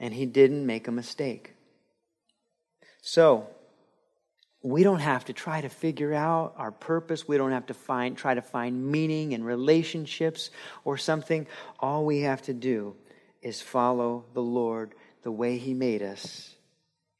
And 0.00 0.12
He 0.12 0.26
didn't 0.26 0.66
make 0.66 0.88
a 0.88 0.92
mistake. 0.92 1.54
So, 3.00 3.46
we 4.62 4.82
don't 4.82 4.98
have 4.98 5.24
to 5.26 5.32
try 5.32 5.60
to 5.60 5.68
figure 5.68 6.12
out 6.12 6.54
our 6.56 6.72
purpose. 6.72 7.28
We 7.28 7.36
don't 7.36 7.52
have 7.52 7.66
to 7.66 7.74
find, 7.74 8.16
try 8.16 8.34
to 8.34 8.42
find 8.42 8.90
meaning 8.90 9.32
in 9.32 9.44
relationships 9.44 10.50
or 10.84 10.98
something. 10.98 11.46
All 11.78 12.04
we 12.04 12.22
have 12.22 12.42
to 12.42 12.52
do 12.52 12.96
is 13.40 13.62
follow 13.62 14.24
the 14.34 14.42
Lord 14.42 14.94
the 15.22 15.30
way 15.30 15.58
He 15.58 15.74
made 15.74 16.02
us 16.02 16.56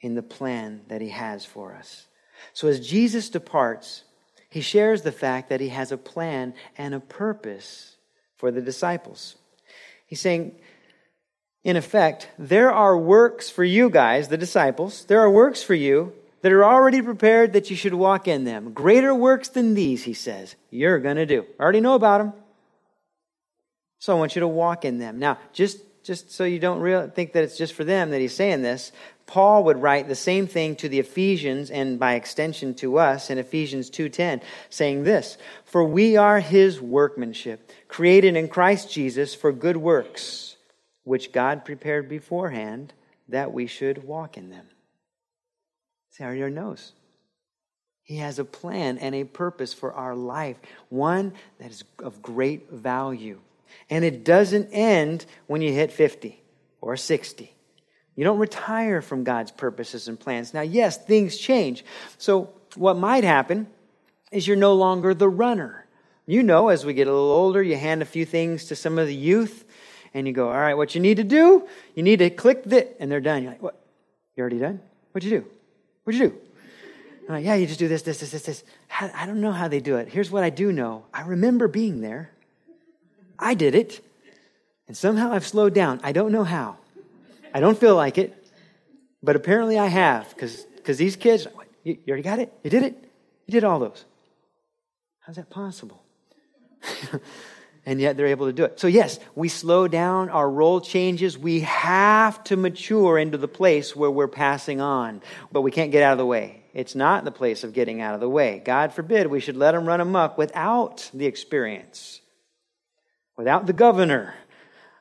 in 0.01 0.15
the 0.15 0.23
plan 0.23 0.83
that 0.89 1.01
He 1.01 1.11
has 1.11 1.45
for 1.45 1.75
us. 1.75 2.08
So 2.53 2.69
as 2.69 2.87
Jesus 2.87 3.29
departs, 3.29 4.05
he 4.51 4.61
shares 4.61 5.03
the 5.03 5.13
fact 5.13 5.49
that 5.49 5.61
he 5.61 5.69
has 5.69 5.93
a 5.93 5.99
plan 5.99 6.55
and 6.77 6.95
a 6.95 7.01
purpose 7.01 7.97
for 8.37 8.51
the 8.51 8.63
disciples. 8.63 9.37
He's 10.07 10.21
saying, 10.21 10.55
in 11.65 11.77
effect, 11.77 12.29
there 12.39 12.73
are 12.73 12.97
works 12.97 13.51
for 13.51 13.65
you 13.65 13.91
guys, 13.91 14.29
the 14.29 14.39
disciples, 14.39 15.05
there 15.05 15.21
are 15.21 15.31
works 15.31 15.63
for 15.63 15.75
you 15.75 16.13
that 16.41 16.53
are 16.53 16.65
already 16.65 17.03
prepared 17.03 17.53
that 17.53 17.69
you 17.69 17.77
should 17.77 17.95
walk 17.95 18.29
in 18.29 18.45
them. 18.45 18.73
Greater 18.73 19.15
works 19.15 19.49
than 19.49 19.75
these, 19.75 20.05
he 20.05 20.15
says, 20.15 20.55
you're 20.71 21.01
going 21.01 21.17
to 21.17 21.27
do. 21.27 21.45
I 21.59 21.63
already 21.63 21.81
know 21.81 21.95
about 21.95 22.19
them. 22.19 22.33
So 23.99 24.17
I 24.17 24.19
want 24.19 24.37
you 24.37 24.41
to 24.41 24.49
walk 24.49 24.85
in 24.85 24.99
them. 24.99 25.19
Now, 25.19 25.39
just 25.53 25.79
just 26.09 26.33
so 26.33 26.45
you 26.45 26.59
don't 26.59 26.81
real, 26.81 27.07
think 27.09 27.35
that 27.35 27.45
it's 27.45 27.59
just 27.59 27.75
for 27.75 27.85
them 27.85 28.11
that 28.11 28.21
he's 28.21 28.35
saying 28.35 28.63
this, 28.63 28.93
Paul 29.27 29.65
would 29.65 29.83
write 29.83 30.09
the 30.09 30.15
same 30.15 30.47
thing 30.47 30.75
to 30.77 30.89
the 30.89 30.99
Ephesians 30.99 31.71
and 31.71 31.99
by 31.99 32.15
extension 32.15 32.75
to 32.77 32.99
us 32.99 33.29
in 33.29 33.37
Ephesians 33.37 33.91
2:10 33.91 34.41
saying 34.71 35.05
this, 35.05 35.37
"For 35.65 35.85
we 35.85 36.17
are 36.17 36.41
his 36.41 36.81
workmanship, 36.81 37.71
created 37.89 38.37
in 38.37 38.49
Christ 38.49 38.91
Jesus 38.91 39.35
for 39.35 39.53
good 39.53 39.77
works, 39.77 40.57
which 41.05 41.31
God 41.31 41.67
prepared 41.67 42.09
beforehand 42.09 42.95
that 43.29 43.53
we 43.53 43.67
should 43.67 44.05
walk 44.05 44.39
in 44.39 44.49
them." 44.49 44.71
See, 46.11 46.25
how 46.25 46.31
already 46.31 46.55
knows. 46.55 46.95
He 48.03 48.17
has 48.17 48.39
a 48.39 48.45
plan 48.47 48.97
and 48.97 49.15
a 49.15 49.25
purpose 49.25 49.75
for 49.75 49.93
our 49.93 50.17
life, 50.17 50.57
one 50.89 51.35
that 51.59 51.71
is 51.71 51.85
of 51.99 52.23
great 52.23 52.71
value. 52.71 53.41
And 53.91 54.05
it 54.05 54.25
doesn't 54.25 54.71
end 54.73 55.27
when 55.47 55.63
you 55.63 55.73
hit 55.73 55.93
50 55.93 56.43
or 56.81 56.97
60. 56.97 57.55
You 58.17 58.25
don't 58.25 58.39
retire 58.39 59.01
from 59.01 59.25
God's 59.25 59.51
purposes 59.51 60.09
and 60.09 60.19
plans. 60.19 60.53
Now, 60.53 60.63
yes, 60.63 60.99
things 60.99 61.37
change. 61.37 61.85
So, 62.19 62.51
what 62.75 62.97
might 62.97 63.25
happen 63.25 63.69
is 64.33 64.47
you're 64.47 64.57
no 64.57 64.75
longer 64.75 65.15
the 65.15 65.29
runner. 65.29 65.87
You 66.27 66.43
know, 66.43 66.69
as 66.69 66.85
we 66.85 66.95
get 66.95 67.07
a 67.07 67.13
little 67.13 67.31
older, 67.31 67.63
you 67.63 67.77
hand 67.77 68.03
a 68.03 68.05
few 68.05 68.27
things 68.27 68.67
to 68.67 68.77
some 68.77 68.99
of 68.99 69.07
the 69.07 69.15
youth, 69.15 69.65
and 70.13 70.27
you 70.27 70.33
go, 70.33 70.49
All 70.49 70.59
right, 70.59 70.75
what 70.75 70.95
you 70.95 71.01
need 71.01 71.17
to 71.19 71.25
do, 71.25 71.67
you 71.95 72.03
need 72.03 72.19
to 72.19 72.29
click 72.29 72.65
this, 72.65 72.89
and 72.99 73.11
they're 73.11 73.21
done. 73.21 73.43
You're 73.43 73.53
like, 73.53 73.63
What? 73.63 73.81
You 74.37 74.43
already 74.43 74.59
done? 74.59 74.81
What'd 75.13 75.29
you 75.29 75.41
do? 75.41 75.47
What'd 76.05 76.21
you 76.21 76.29
do? 76.29 76.39
I'm 77.29 77.35
like, 77.35 77.45
yeah, 77.45 77.57
you 77.57 77.67
just 77.67 77.79
do 77.79 77.89
this, 77.89 78.03
this, 78.03 78.21
this, 78.21 78.31
this, 78.31 78.43
this. 78.43 78.65
I 78.91 79.27
don't 79.27 79.41
know 79.41 79.53
how 79.53 79.69
they 79.69 79.81
do 79.81 79.97
it. 79.97 80.09
Here's 80.09 80.31
what 80.31 80.45
I 80.45 80.51
do 80.51 80.73
know 80.73 81.05
I 81.13 81.23
remember 81.23 81.69
being 81.69 82.01
there. 82.01 82.31
I 83.39 83.55
did 83.55 83.75
it. 83.75 84.05
And 84.87 84.97
somehow 84.97 85.33
I've 85.33 85.47
slowed 85.47 85.75
down. 85.75 86.01
I 86.03 86.13
don't 86.13 86.33
know 86.33 86.45
how. 86.45 86.77
I 87.53 87.61
don't 87.61 87.79
feel 87.79 87.95
like 87.95 88.19
it. 88.19 88.35
But 89.23 89.37
apparently 89.37 89.79
I 89.79 89.87
have 89.87 90.35
because 90.35 90.67
these 90.97 91.17
kids, 91.17 91.47
you, 91.85 91.99
you 92.05 92.11
already 92.11 92.23
got 92.23 92.39
it? 92.39 92.53
You 92.65 92.71
did 92.71 92.83
it? 92.83 93.05
You 93.47 93.53
did 93.53 93.65
all 93.65 93.79
those. 93.79 94.05
How's 95.21 95.37
that 95.37 95.51
possible? 95.51 96.03
and 97.87 98.01
yet 98.01 98.17
they're 98.17 98.27
able 98.27 98.47
to 98.47 98.53
do 98.53 98.65
it. 98.65 98.81
So, 98.81 98.87
yes, 98.87 99.19
we 99.35 99.49
slow 99.49 99.89
down, 99.89 100.31
our 100.31 100.49
role 100.49 100.81
changes. 100.81 101.37
We 101.37 101.61
have 101.61 102.43
to 102.45 102.57
mature 102.57 103.19
into 103.19 103.37
the 103.37 103.49
place 103.49 103.95
where 103.95 104.11
we're 104.11 104.29
passing 104.29 104.81
on, 104.81 105.21
but 105.53 105.63
we 105.63 105.71
can't 105.71 105.91
get 105.91 106.03
out 106.03 106.13
of 106.13 106.19
the 106.19 106.27
way. 106.27 106.63
It's 106.73 106.95
not 106.95 107.25
the 107.25 107.31
place 107.31 107.65
of 107.65 107.73
getting 107.73 108.01
out 108.01 108.15
of 108.15 108.21
the 108.21 108.29
way. 108.29 108.63
God 108.65 108.93
forbid 108.93 109.27
we 109.27 109.41
should 109.41 109.57
let 109.57 109.73
them 109.73 109.87
run 109.87 110.01
amok 110.01 110.39
without 110.39 111.11
the 111.13 111.27
experience 111.27 112.21
without 113.39 113.67
the 113.67 113.73
governor 113.73 114.35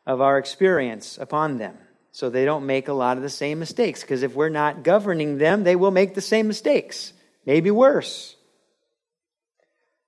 of 0.06 0.22
our 0.22 0.38
experience 0.38 1.18
upon 1.18 1.58
them. 1.58 1.78
So 2.12 2.30
they 2.30 2.46
don't 2.46 2.66
make 2.66 2.88
a 2.88 2.94
lot 2.94 3.18
of 3.18 3.24
the 3.24 3.30
same 3.30 3.60
mistakes. 3.60 4.02
Because 4.02 4.24
if 4.24 4.36
we're 4.36 4.48
not 4.48 4.84
governing 4.84 5.40
them, 5.40 5.64
they 5.64 5.76
will 5.76 5.92
make 5.92 6.16
the 6.16 6.22
same 6.22 6.48
mistakes, 6.48 7.12
maybe 7.46 7.72
worse. 7.72 8.36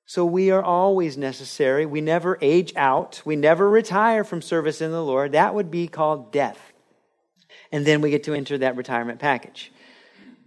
So 0.06 0.26
we 0.26 0.50
are 0.52 0.64
always 0.64 1.18
necessary. 1.18 1.86
We 1.86 2.02
never 2.02 2.38
age 2.42 2.74
out. 2.76 3.22
We 3.26 3.36
never 3.36 3.70
retire 3.70 4.24
from 4.24 4.42
service 4.42 4.82
in 4.82 4.92
the 4.92 5.04
Lord. 5.04 5.34
That 5.34 5.54
would 5.54 5.70
be 5.70 5.88
called 5.88 6.32
death. 6.32 6.60
And 7.72 7.86
then 7.86 8.02
we 8.02 8.10
get 8.10 8.24
to 8.24 8.34
enter 8.34 8.58
that 8.60 8.76
retirement 8.76 9.20
package. 9.20 9.72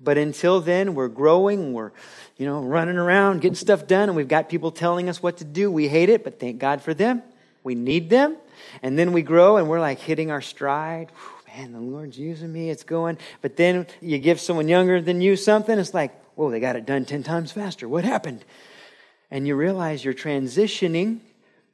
But 0.01 0.19
until 0.19 0.61
then, 0.61 0.95
we're 0.95 1.07
growing, 1.07 1.73
we're, 1.73 1.93
you 2.37 2.47
know, 2.47 2.61
running 2.61 2.97
around, 2.97 3.41
getting 3.41 3.55
stuff 3.55 3.87
done, 3.87 4.09
and 4.09 4.17
we've 4.17 4.27
got 4.27 4.49
people 4.49 4.73
telling 4.73 5.09
us 5.09 5.23
what 5.23 5.37
to 5.37 5.45
do. 5.45 5.71
We 5.71 5.87
hate 5.87 6.09
it, 6.09 6.25
but 6.25 6.41
thank 6.41 6.59
God 6.59 6.83
for 6.83 6.93
them. 6.93 7.23
We 7.65 7.75
need 7.75 8.11
them. 8.11 8.37
And 8.83 8.99
then 8.99 9.13
we 9.13 9.23
grow 9.23 9.57
and 9.57 9.69
we're 9.69 9.81
like 9.81 9.99
hitting 9.99 10.31
our 10.31 10.41
stride. 10.41 11.13
Man, 11.49 11.73
the 11.73 11.81
Lord's 11.81 12.19
using 12.19 12.53
me, 12.53 12.71
it's 12.71 12.83
going. 12.83 13.19
But 13.41 13.57
then 13.57 13.87
you 14.01 14.19
give 14.19 14.41
someone 14.41 14.69
younger 14.69 15.01
than 15.01 15.21
you 15.21 15.37
something, 15.37 15.79
it's 15.79 15.95
like, 15.95 16.13
whoa, 16.35 16.51
they 16.51 16.61
got 16.61 16.77
it 16.77 16.87
done 16.87 17.05
10 17.05 17.23
times 17.23 17.53
faster. 17.53 17.89
What 17.89 18.05
happened? 18.05 18.45
And 19.31 19.47
you 19.47 19.55
realize 19.55 20.05
you're 20.05 20.15
transitioning 20.15 21.21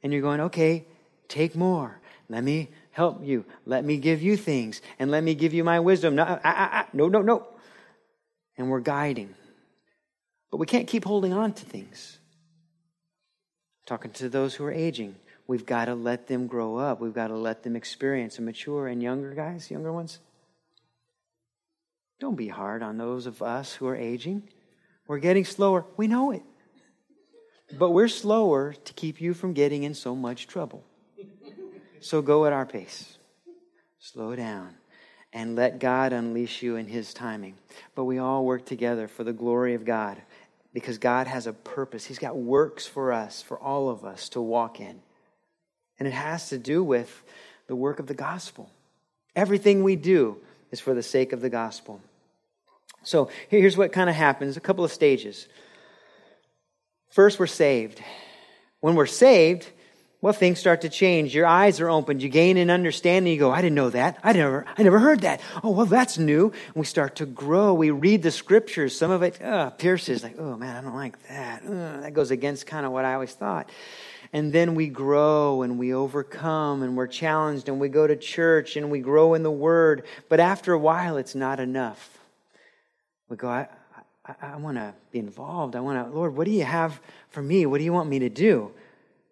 and 0.03 0.11
you're 0.11 0.21
going, 0.21 0.41
okay, 0.41 0.85
take 1.27 1.55
more. 1.55 1.99
Let 2.27 2.43
me 2.43 2.69
help 2.91 3.25
you. 3.25 3.45
Let 3.65 3.85
me 3.85 3.97
give 3.97 4.21
you 4.21 4.37
things 4.37 4.81
and 4.99 5.09
let 5.11 5.23
me 5.23 5.33
give 5.33 5.53
you 5.53 5.63
my 5.63 5.79
wisdom. 5.79 6.15
No, 6.15 6.23
ah, 6.23 6.39
ah, 6.43 6.69
ah, 6.73 6.87
no, 6.93 7.07
no, 7.07 7.21
no. 7.21 7.47
And 8.57 8.69
we're 8.69 8.81
guiding. 8.81 9.33
But 10.51 10.57
we 10.57 10.65
can't 10.65 10.87
keep 10.87 11.05
holding 11.05 11.33
on 11.33 11.53
to 11.53 11.65
things. 11.65 12.19
talking 13.85 14.11
to 14.11 14.29
those 14.29 14.55
who 14.55 14.65
are 14.65 14.71
aging. 14.71 15.15
We've 15.49 15.65
got 15.65 15.85
to 15.85 15.95
let 15.95 16.27
them 16.27 16.45
grow 16.45 16.75
up. 16.75 17.01
We've 17.01 17.11
got 17.11 17.29
to 17.29 17.35
let 17.35 17.63
them 17.63 17.75
experience 17.75 18.37
and 18.37 18.45
mature. 18.45 18.87
And 18.87 19.01
younger 19.01 19.33
guys, 19.33 19.71
younger 19.71 19.91
ones, 19.91 20.19
don't 22.19 22.35
be 22.35 22.49
hard 22.49 22.83
on 22.83 22.99
those 22.99 23.25
of 23.25 23.41
us 23.41 23.73
who 23.73 23.87
are 23.87 23.95
aging. 23.95 24.47
We're 25.07 25.17
getting 25.17 25.45
slower. 25.45 25.87
We 25.97 26.05
know 26.05 26.29
it. 26.29 26.43
But 27.79 27.89
we're 27.89 28.09
slower 28.09 28.73
to 28.73 28.93
keep 28.93 29.19
you 29.19 29.33
from 29.33 29.53
getting 29.53 29.81
in 29.81 29.95
so 29.95 30.15
much 30.15 30.45
trouble. 30.45 30.83
So 31.99 32.21
go 32.21 32.45
at 32.45 32.53
our 32.53 32.67
pace. 32.67 33.17
Slow 33.97 34.35
down 34.35 34.75
and 35.33 35.55
let 35.55 35.79
God 35.79 36.13
unleash 36.13 36.61
you 36.61 36.75
in 36.75 36.85
His 36.85 37.11
timing. 37.11 37.55
But 37.95 38.03
we 38.03 38.19
all 38.19 38.45
work 38.45 38.67
together 38.67 39.07
for 39.07 39.23
the 39.23 39.33
glory 39.33 39.73
of 39.73 39.83
God 39.83 40.21
because 40.75 40.99
God 40.99 41.25
has 41.25 41.47
a 41.47 41.53
purpose. 41.53 42.05
He's 42.05 42.19
got 42.19 42.37
works 42.37 42.85
for 42.85 43.11
us, 43.11 43.41
for 43.41 43.59
all 43.59 43.89
of 43.89 44.05
us 44.05 44.29
to 44.29 44.41
walk 44.41 44.79
in. 44.79 45.01
And 45.99 46.07
it 46.07 46.13
has 46.13 46.49
to 46.49 46.57
do 46.57 46.83
with 46.83 47.23
the 47.67 47.75
work 47.75 47.99
of 47.99 48.07
the 48.07 48.13
gospel. 48.13 48.69
Everything 49.35 49.83
we 49.83 49.95
do 49.95 50.37
is 50.71 50.79
for 50.79 50.93
the 50.93 51.03
sake 51.03 51.33
of 51.33 51.41
the 51.41 51.49
gospel. 51.49 52.01
So 53.03 53.29
here's 53.49 53.77
what 53.77 53.91
kind 53.91 54.09
of 54.09 54.15
happens 54.15 54.57
a 54.57 54.61
couple 54.61 54.83
of 54.83 54.91
stages. 54.91 55.47
First, 57.09 57.39
we're 57.39 57.47
saved. 57.47 58.01
When 58.81 58.95
we're 58.95 59.07
saved, 59.07 59.67
well, 60.21 60.33
things 60.33 60.59
start 60.59 60.81
to 60.81 60.89
change. 60.89 61.33
Your 61.33 61.45
eyes 61.45 61.79
are 61.79 61.89
opened. 61.89 62.21
You 62.21 62.27
gain 62.27 62.57
an 62.57 62.69
understanding. 62.69 63.31
You 63.31 63.39
go, 63.39 63.51
I 63.51 63.61
didn't 63.61 63.75
know 63.75 63.89
that. 63.89 64.19
I 64.21 64.33
never, 64.33 64.65
I 64.77 64.83
never 64.83 64.99
heard 64.99 65.21
that. 65.21 65.39
Oh, 65.63 65.71
well, 65.71 65.85
that's 65.85 66.17
new. 66.17 66.51
And 66.67 66.75
we 66.75 66.85
start 66.85 67.15
to 67.17 67.25
grow. 67.25 67.73
We 67.73 67.91
read 67.91 68.21
the 68.21 68.31
scriptures. 68.31 68.97
Some 68.97 69.11
of 69.11 69.23
it 69.23 69.41
uh, 69.41 69.69
pierces, 69.71 70.21
like, 70.21 70.37
oh 70.37 70.57
man, 70.57 70.75
I 70.75 70.81
don't 70.81 70.95
like 70.95 71.25
that. 71.29 71.63
Uh, 71.65 72.01
that 72.01 72.13
goes 72.13 72.31
against 72.31 72.67
kind 72.67 72.85
of 72.85 72.91
what 72.91 73.05
I 73.05 73.13
always 73.13 73.33
thought. 73.33 73.69
And 74.31 74.53
then 74.53 74.75
we 74.75 74.87
grow 74.87 75.63
and 75.63 75.79
we 75.79 75.93
overcome 75.93 76.83
and 76.83 76.95
we're 76.95 77.07
challenged 77.07 77.67
and 77.67 77.79
we 77.79 77.89
go 77.89 78.05
to 78.05 78.15
church 78.15 78.75
and 78.75 78.91
we 78.91 78.99
grow 78.99 79.33
in 79.33 79.41
the 79.41 79.51
word. 79.51 80.05
But 80.29 80.39
after 80.39 80.73
a 80.73 80.77
while, 80.77 81.17
it's 81.17 81.33
not 81.33 81.59
enough. 81.59 82.17
We 83.27 83.37
go, 83.37 83.47
I, 83.47 83.67
I, 84.25 84.35
I 84.41 84.55
want 84.57 84.77
to 84.77 84.93
be 85.11 85.19
involved. 85.19 85.75
I 85.75 85.79
want 85.79 86.05
to, 86.05 86.15
Lord, 86.15 86.35
what 86.35 86.45
do 86.45 86.51
you 86.51 86.63
have 86.63 86.99
for 87.29 87.41
me? 87.41 87.65
What 87.65 87.79
do 87.79 87.83
you 87.83 87.93
want 87.93 88.09
me 88.09 88.19
to 88.19 88.29
do? 88.29 88.71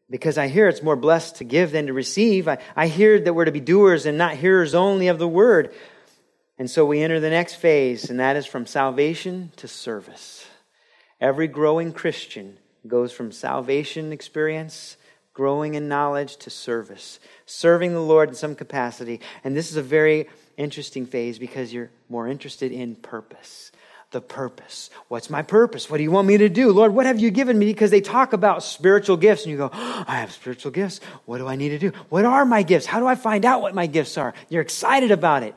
Because 0.09 0.37
I 0.37 0.47
hear 0.47 0.67
it's 0.67 0.81
more 0.81 0.95
blessed 0.95 1.37
to 1.37 1.43
give 1.43 1.71
than 1.71 1.87
to 1.87 1.93
receive. 1.93 2.47
I, 2.47 2.57
I 2.75 2.87
hear 2.87 3.19
that 3.19 3.33
we're 3.33 3.45
to 3.45 3.51
be 3.51 3.59
doers 3.59 4.07
and 4.07 4.17
not 4.17 4.35
hearers 4.35 4.73
only 4.73 5.09
of 5.09 5.19
the 5.19 5.27
word. 5.27 5.75
And 6.57 6.71
so 6.71 6.85
we 6.85 7.01
enter 7.01 7.19
the 7.19 7.29
next 7.29 7.55
phase, 7.55 8.09
and 8.09 8.19
that 8.19 8.35
is 8.35 8.47
from 8.47 8.65
salvation 8.65 9.51
to 9.57 9.67
service. 9.67 10.47
Every 11.21 11.47
growing 11.47 11.91
Christian 11.93 12.57
goes 12.85 13.11
from 13.11 13.31
salvation 13.31 14.11
experience, 14.11 14.97
growing 15.33 15.75
in 15.75 15.87
knowledge, 15.87 16.37
to 16.37 16.49
service, 16.49 17.19
serving 17.45 17.93
the 17.93 18.01
Lord 18.01 18.29
in 18.29 18.35
some 18.35 18.55
capacity. 18.55 19.21
And 19.43 19.55
this 19.55 19.71
is 19.71 19.77
a 19.77 19.81
very 19.81 20.27
interesting 20.57 21.05
phase 21.05 21.39
because 21.39 21.71
you're 21.71 21.91
more 22.09 22.27
interested 22.27 22.71
in 22.71 22.95
purpose. 22.95 23.71
The 24.11 24.21
purpose. 24.21 24.89
What's 25.09 25.29
my 25.29 25.41
purpose? 25.41 25.89
What 25.89 25.97
do 25.97 26.03
you 26.03 26.11
want 26.11 26.27
me 26.27 26.37
to 26.37 26.47
do? 26.47 26.71
Lord, 26.71 26.93
what 26.93 27.05
have 27.05 27.19
you 27.19 27.29
given 27.29 27.59
me? 27.59 27.65
Because 27.65 27.91
they 27.91 27.99
talk 27.99 28.31
about 28.31 28.63
spiritual 28.63 29.17
gifts 29.17 29.43
and 29.43 29.51
you 29.51 29.57
go, 29.57 29.69
oh, 29.71 30.05
I 30.07 30.21
have 30.21 30.31
spiritual 30.31 30.71
gifts. 30.71 31.01
What 31.25 31.39
do 31.39 31.47
I 31.47 31.57
need 31.57 31.69
to 31.69 31.77
do? 31.77 31.91
What 32.07 32.23
are 32.23 32.45
my 32.45 32.63
gifts? 32.63 32.85
How 32.85 33.01
do 33.01 33.05
I 33.05 33.15
find 33.15 33.43
out 33.43 33.61
what 33.61 33.75
my 33.75 33.85
gifts 33.85 34.17
are? 34.17 34.33
You're 34.49 34.61
excited 34.61 35.11
about 35.11 35.43
it. 35.43 35.55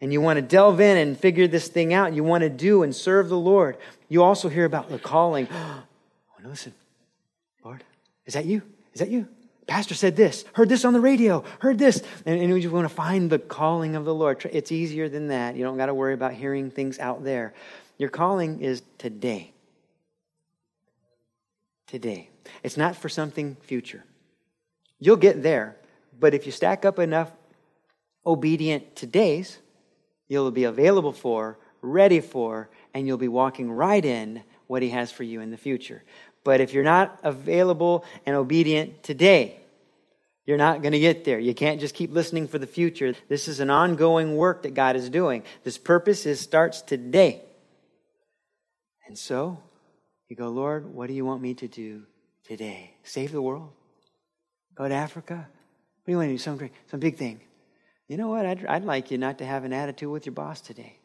And 0.00 0.12
you 0.12 0.20
want 0.20 0.38
to 0.38 0.42
delve 0.42 0.80
in 0.80 0.96
and 0.96 1.18
figure 1.18 1.46
this 1.46 1.68
thing 1.68 1.94
out. 1.94 2.14
You 2.14 2.24
want 2.24 2.42
to 2.42 2.50
do 2.50 2.82
and 2.82 2.94
serve 2.94 3.28
the 3.28 3.38
Lord. 3.38 3.76
You 4.08 4.22
also 4.22 4.48
hear 4.48 4.64
about 4.64 4.90
the 4.90 4.98
calling. 4.98 5.48
Listen, 6.44 6.72
Lord, 7.64 7.84
is 8.26 8.34
that 8.34 8.44
you? 8.44 8.62
Is 8.94 9.00
that 9.00 9.10
you? 9.10 9.28
Pastor 9.66 9.94
said 9.94 10.16
this, 10.16 10.46
heard 10.54 10.70
this 10.70 10.86
on 10.86 10.94
the 10.94 11.00
radio, 11.00 11.44
heard 11.58 11.78
this. 11.78 12.02
And, 12.24 12.40
and 12.40 12.52
we 12.52 12.62
just 12.62 12.72
want 12.72 12.88
to 12.88 12.94
find 12.94 13.28
the 13.28 13.38
calling 13.38 13.96
of 13.96 14.06
the 14.06 14.14
Lord. 14.14 14.42
It's 14.50 14.72
easier 14.72 15.10
than 15.10 15.28
that. 15.28 15.56
You 15.56 15.64
don't 15.64 15.76
got 15.76 15.86
to 15.86 15.94
worry 15.94 16.14
about 16.14 16.32
hearing 16.32 16.70
things 16.70 16.98
out 16.98 17.22
there. 17.22 17.52
Your 17.98 18.08
calling 18.08 18.62
is 18.62 18.82
today. 18.96 19.52
Today. 21.86 22.30
It's 22.62 22.78
not 22.78 22.96
for 22.96 23.10
something 23.10 23.58
future. 23.60 24.04
You'll 24.98 25.16
get 25.16 25.42
there, 25.42 25.76
but 26.18 26.32
if 26.32 26.46
you 26.46 26.52
stack 26.52 26.86
up 26.86 26.98
enough 26.98 27.30
obedient 28.24 28.94
todays, 28.94 29.58
you'll 30.28 30.50
be 30.50 30.64
available 30.64 31.12
for, 31.12 31.58
ready 31.82 32.20
for, 32.20 32.70
and 32.94 33.06
you'll 33.06 33.18
be 33.18 33.28
walking 33.28 33.70
right 33.70 34.04
in 34.04 34.42
what 34.66 34.82
He 34.82 34.90
has 34.90 35.12
for 35.12 35.24
you 35.24 35.40
in 35.40 35.50
the 35.50 35.56
future. 35.56 36.02
But 36.48 36.62
if 36.62 36.72
you're 36.72 36.82
not 36.82 37.20
available 37.24 38.06
and 38.24 38.34
obedient 38.34 39.02
today, 39.02 39.60
you're 40.46 40.56
not 40.56 40.80
going 40.80 40.92
to 40.92 40.98
get 40.98 41.24
there. 41.24 41.38
You 41.38 41.52
can't 41.52 41.78
just 41.78 41.94
keep 41.94 42.10
listening 42.10 42.48
for 42.48 42.58
the 42.58 42.66
future. 42.66 43.14
This 43.28 43.48
is 43.48 43.60
an 43.60 43.68
ongoing 43.68 44.34
work 44.34 44.62
that 44.62 44.72
God 44.72 44.96
is 44.96 45.10
doing. 45.10 45.42
This 45.62 45.76
purpose 45.76 46.24
is 46.24 46.40
starts 46.40 46.80
today. 46.80 47.42
And 49.06 49.18
so 49.18 49.62
you 50.30 50.36
go, 50.36 50.48
Lord, 50.48 50.86
what 50.86 51.08
do 51.08 51.12
you 51.12 51.26
want 51.26 51.42
me 51.42 51.52
to 51.52 51.68
do 51.68 52.04
today? 52.44 52.94
Save 53.02 53.32
the 53.32 53.42
world? 53.42 53.68
Go 54.74 54.88
to 54.88 54.94
Africa? 54.94 55.34
What 55.34 56.06
do 56.06 56.12
you 56.12 56.16
want 56.16 56.28
to 56.28 56.32
do? 56.32 56.38
Some 56.38 56.56
great, 56.56 56.72
some 56.90 56.98
big 56.98 57.18
thing. 57.18 57.42
You 58.06 58.16
know 58.16 58.28
what? 58.28 58.46
I'd, 58.46 58.64
I'd 58.64 58.84
like 58.86 59.10
you 59.10 59.18
not 59.18 59.36
to 59.40 59.44
have 59.44 59.64
an 59.64 59.74
attitude 59.74 60.08
with 60.08 60.24
your 60.24 60.34
boss 60.34 60.62
today. 60.62 60.98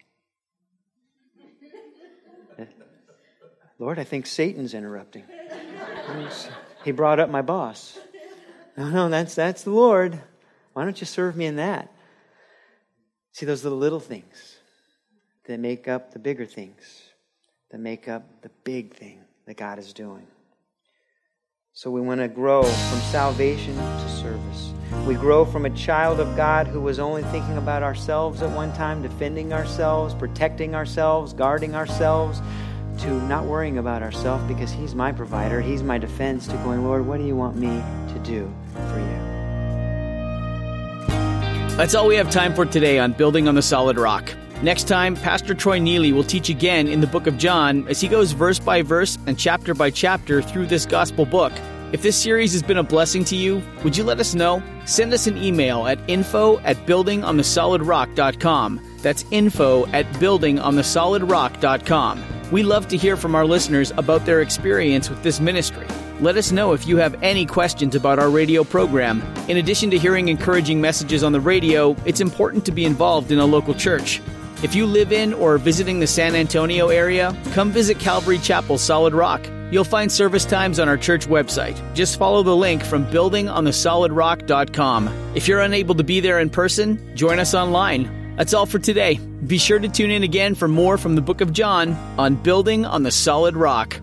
Lord, 3.80 4.00
I 4.00 4.04
think 4.04 4.26
Satan's 4.26 4.74
interrupting. 4.74 5.24
he 6.84 6.92
brought 6.92 7.20
up 7.20 7.30
my 7.30 7.42
boss. 7.42 7.98
No, 8.78 8.90
no, 8.90 9.10
that's, 9.10 9.36
that's 9.36 9.64
the 9.64 9.72
Lord. 9.72 10.22
Why 10.74 10.84
don't 10.84 11.00
you 11.00 11.06
serve 11.06 11.36
me 11.36 11.46
in 11.46 11.58
that? 11.58 11.92
See, 13.32 13.46
those 13.46 13.66
are 13.66 13.70
the 13.70 13.76
little 13.76 14.00
things 14.00 14.58
that 15.46 15.60
make 15.60 15.88
up 15.88 16.14
the 16.14 16.20
bigger 16.20 16.46
things, 16.46 17.10
that 17.72 17.80
make 17.80 18.08
up 18.08 18.42
the 18.42 18.50
big 18.64 18.94
thing 18.94 19.20
that 19.46 19.58
God 19.58 19.80
is 19.80 19.94
doing. 19.94 20.28
So 21.74 21.90
we 21.90 22.02
want 22.02 22.22
to 22.22 22.28
grow 22.28 22.64
from 22.64 23.00
salvation 23.00 23.76
to 23.76 24.10
service. 24.10 24.74
We 25.08 25.16
grow 25.16 25.44
from 25.44 25.66
a 25.66 25.72
child 25.72 26.20
of 26.20 26.36
God 26.38 26.68
who 26.68 26.80
was 26.80 27.00
only 27.00 27.24
thinking 27.24 27.58
about 27.58 27.82
ourselves 27.82 28.44
at 28.44 28.52
one 28.52 28.72
time, 28.74 29.02
defending 29.02 29.52
ourselves, 29.52 30.14
protecting 30.14 30.76
ourselves, 30.76 31.34
guarding 31.34 31.76
ourselves, 31.76 32.42
to 33.00 33.10
not 33.28 33.46
worrying 33.46 33.78
about 33.78 34.02
ourselves 34.02 34.44
because 34.46 34.72
He's 34.72 34.96
my 34.96 35.12
provider, 35.12 35.62
He's 35.62 35.84
my 35.84 35.98
defense, 35.98 36.48
to 36.48 36.56
going, 36.58 36.84
Lord, 36.84 37.06
what 37.06 37.18
do 37.18 37.26
you 37.26 37.36
want 37.36 37.56
me 37.56 37.84
to 38.14 38.20
do 38.24 38.54
for 38.74 39.00
you? 39.00 39.34
That's 41.78 41.96
all 41.96 42.08
we 42.08 42.16
have 42.16 42.30
time 42.30 42.54
for 42.54 42.66
today 42.66 43.00
on 43.00 43.14
Building 43.14 43.48
on 43.48 43.56
the 43.56 43.62
Solid 43.62 43.98
Rock. 43.98 44.32
Next 44.62 44.88
time, 44.88 45.16
Pastor 45.16 45.54
Troy 45.54 45.80
Neely 45.80 46.14
will 46.14 46.24
teach 46.24 46.50
again 46.50 46.88
in 46.88 47.02
the 47.02 47.08
book 47.08 47.28
of 47.28 47.38
John 47.38 47.86
as 47.90 48.00
he 48.00 48.08
goes 48.08 48.32
verse 48.32 48.60
by 48.60 48.82
verse 48.82 49.18
and 49.28 49.38
chapter 49.38 49.74
by 49.74 49.90
chapter 49.90 50.42
through 50.42 50.68
this 50.68 50.86
gospel 50.86 51.26
book. 51.26 51.52
If 51.92 52.02
this 52.02 52.16
series 52.16 52.54
has 52.54 52.64
been 52.64 52.78
a 52.78 52.84
blessing 52.84 53.24
to 53.26 53.36
you, 53.36 53.62
would 53.84 53.98
you 53.98 54.04
let 54.04 54.20
us 54.20 54.34
know? 54.34 54.64
Send 54.86 55.14
us 55.14 55.28
an 55.28 55.38
email 55.38 55.86
at 55.86 56.00
info 56.08 56.60
at 56.60 56.78
buildingonthesolidrock.com. 56.88 58.98
That's 59.02 59.26
info 59.32 59.86
at 59.88 60.06
buildingonthesolidrock.com. 60.14 62.24
We 62.54 62.62
love 62.62 62.88
to 62.90 62.98
hear 62.98 63.18
from 63.18 63.34
our 63.34 63.48
listeners 63.48 63.92
about 63.98 64.28
their 64.28 64.40
experience 64.40 65.10
with 65.10 65.24
this 65.24 65.40
ministry. 65.40 65.88
Let 66.20 66.38
us 66.38 66.52
know 66.52 66.74
if 66.74 66.86
you 66.86 66.98
have 66.98 67.16
any 67.24 67.48
questions 67.48 67.96
about 67.96 68.20
our 68.20 68.30
radio 68.30 68.64
program. 68.64 69.24
In 69.48 69.58
addition 69.58 69.90
to 69.90 69.98
hearing 69.98 70.28
encouraging 70.28 70.80
messages 70.80 71.24
on 71.24 71.32
the 71.32 71.42
radio, 71.42 71.96
it's 72.06 72.22
important 72.22 72.64
to 72.66 72.72
be 72.72 72.86
involved 72.86 73.32
in 73.32 73.40
a 73.40 73.46
local 73.48 73.74
church. 73.74 74.22
If 74.62 74.76
you 74.76 74.86
live 74.86 75.12
in 75.12 75.34
or 75.34 75.56
are 75.56 75.58
visiting 75.58 76.00
the 76.00 76.06
San 76.06 76.36
Antonio 76.36 76.90
area, 76.90 77.36
come 77.54 77.72
visit 77.72 77.98
Calvary 77.98 78.38
Chapel 78.38 78.78
Solid 78.78 79.16
Rock. 79.16 79.44
You'll 79.72 79.84
find 79.84 80.12
service 80.12 80.46
times 80.46 80.78
on 80.78 80.88
our 80.88 80.98
church 80.98 81.26
website. 81.26 81.76
Just 81.96 82.20
follow 82.20 82.44
the 82.44 82.56
link 82.56 82.84
from 82.84 83.08
buildingonthesolidrock.com. 83.08 85.08
If 85.34 85.48
you're 85.48 85.62
unable 85.62 85.96
to 85.96 86.04
be 86.04 86.20
there 86.20 86.40
in 86.40 86.52
person, 86.52 87.16
join 87.16 87.40
us 87.40 87.56
online 87.56 88.23
That's 88.36 88.54
all 88.54 88.66
for 88.66 88.80
today. 88.80 89.20
Be 89.46 89.58
sure 89.58 89.80
to 89.80 89.88
tune 89.88 90.12
in 90.12 90.24
again 90.24 90.56
for 90.56 90.68
more 90.68 90.98
from 90.98 91.16
the 91.16 91.22
book 91.22 91.42
of 91.42 91.54
John 91.54 91.94
on 92.18 92.36
building 92.36 92.86
on 92.86 93.04
the 93.04 93.12
solid 93.12 93.56
rock. 93.56 94.00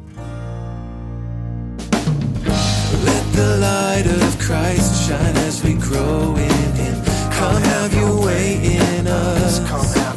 Let 3.03 3.33
the 3.33 3.59
light 3.61 4.07
of 4.07 4.39
Christ 4.39 5.09
shine 5.09 5.37
as 5.39 5.65
we 5.65 5.75
grow 5.75 6.37
in 6.37 6.73
Him. 6.75 7.05
Come 7.33 7.63
have 7.63 7.95
your 7.95 8.25
way 8.25 8.57
in 8.63 9.07
us. 9.07 10.10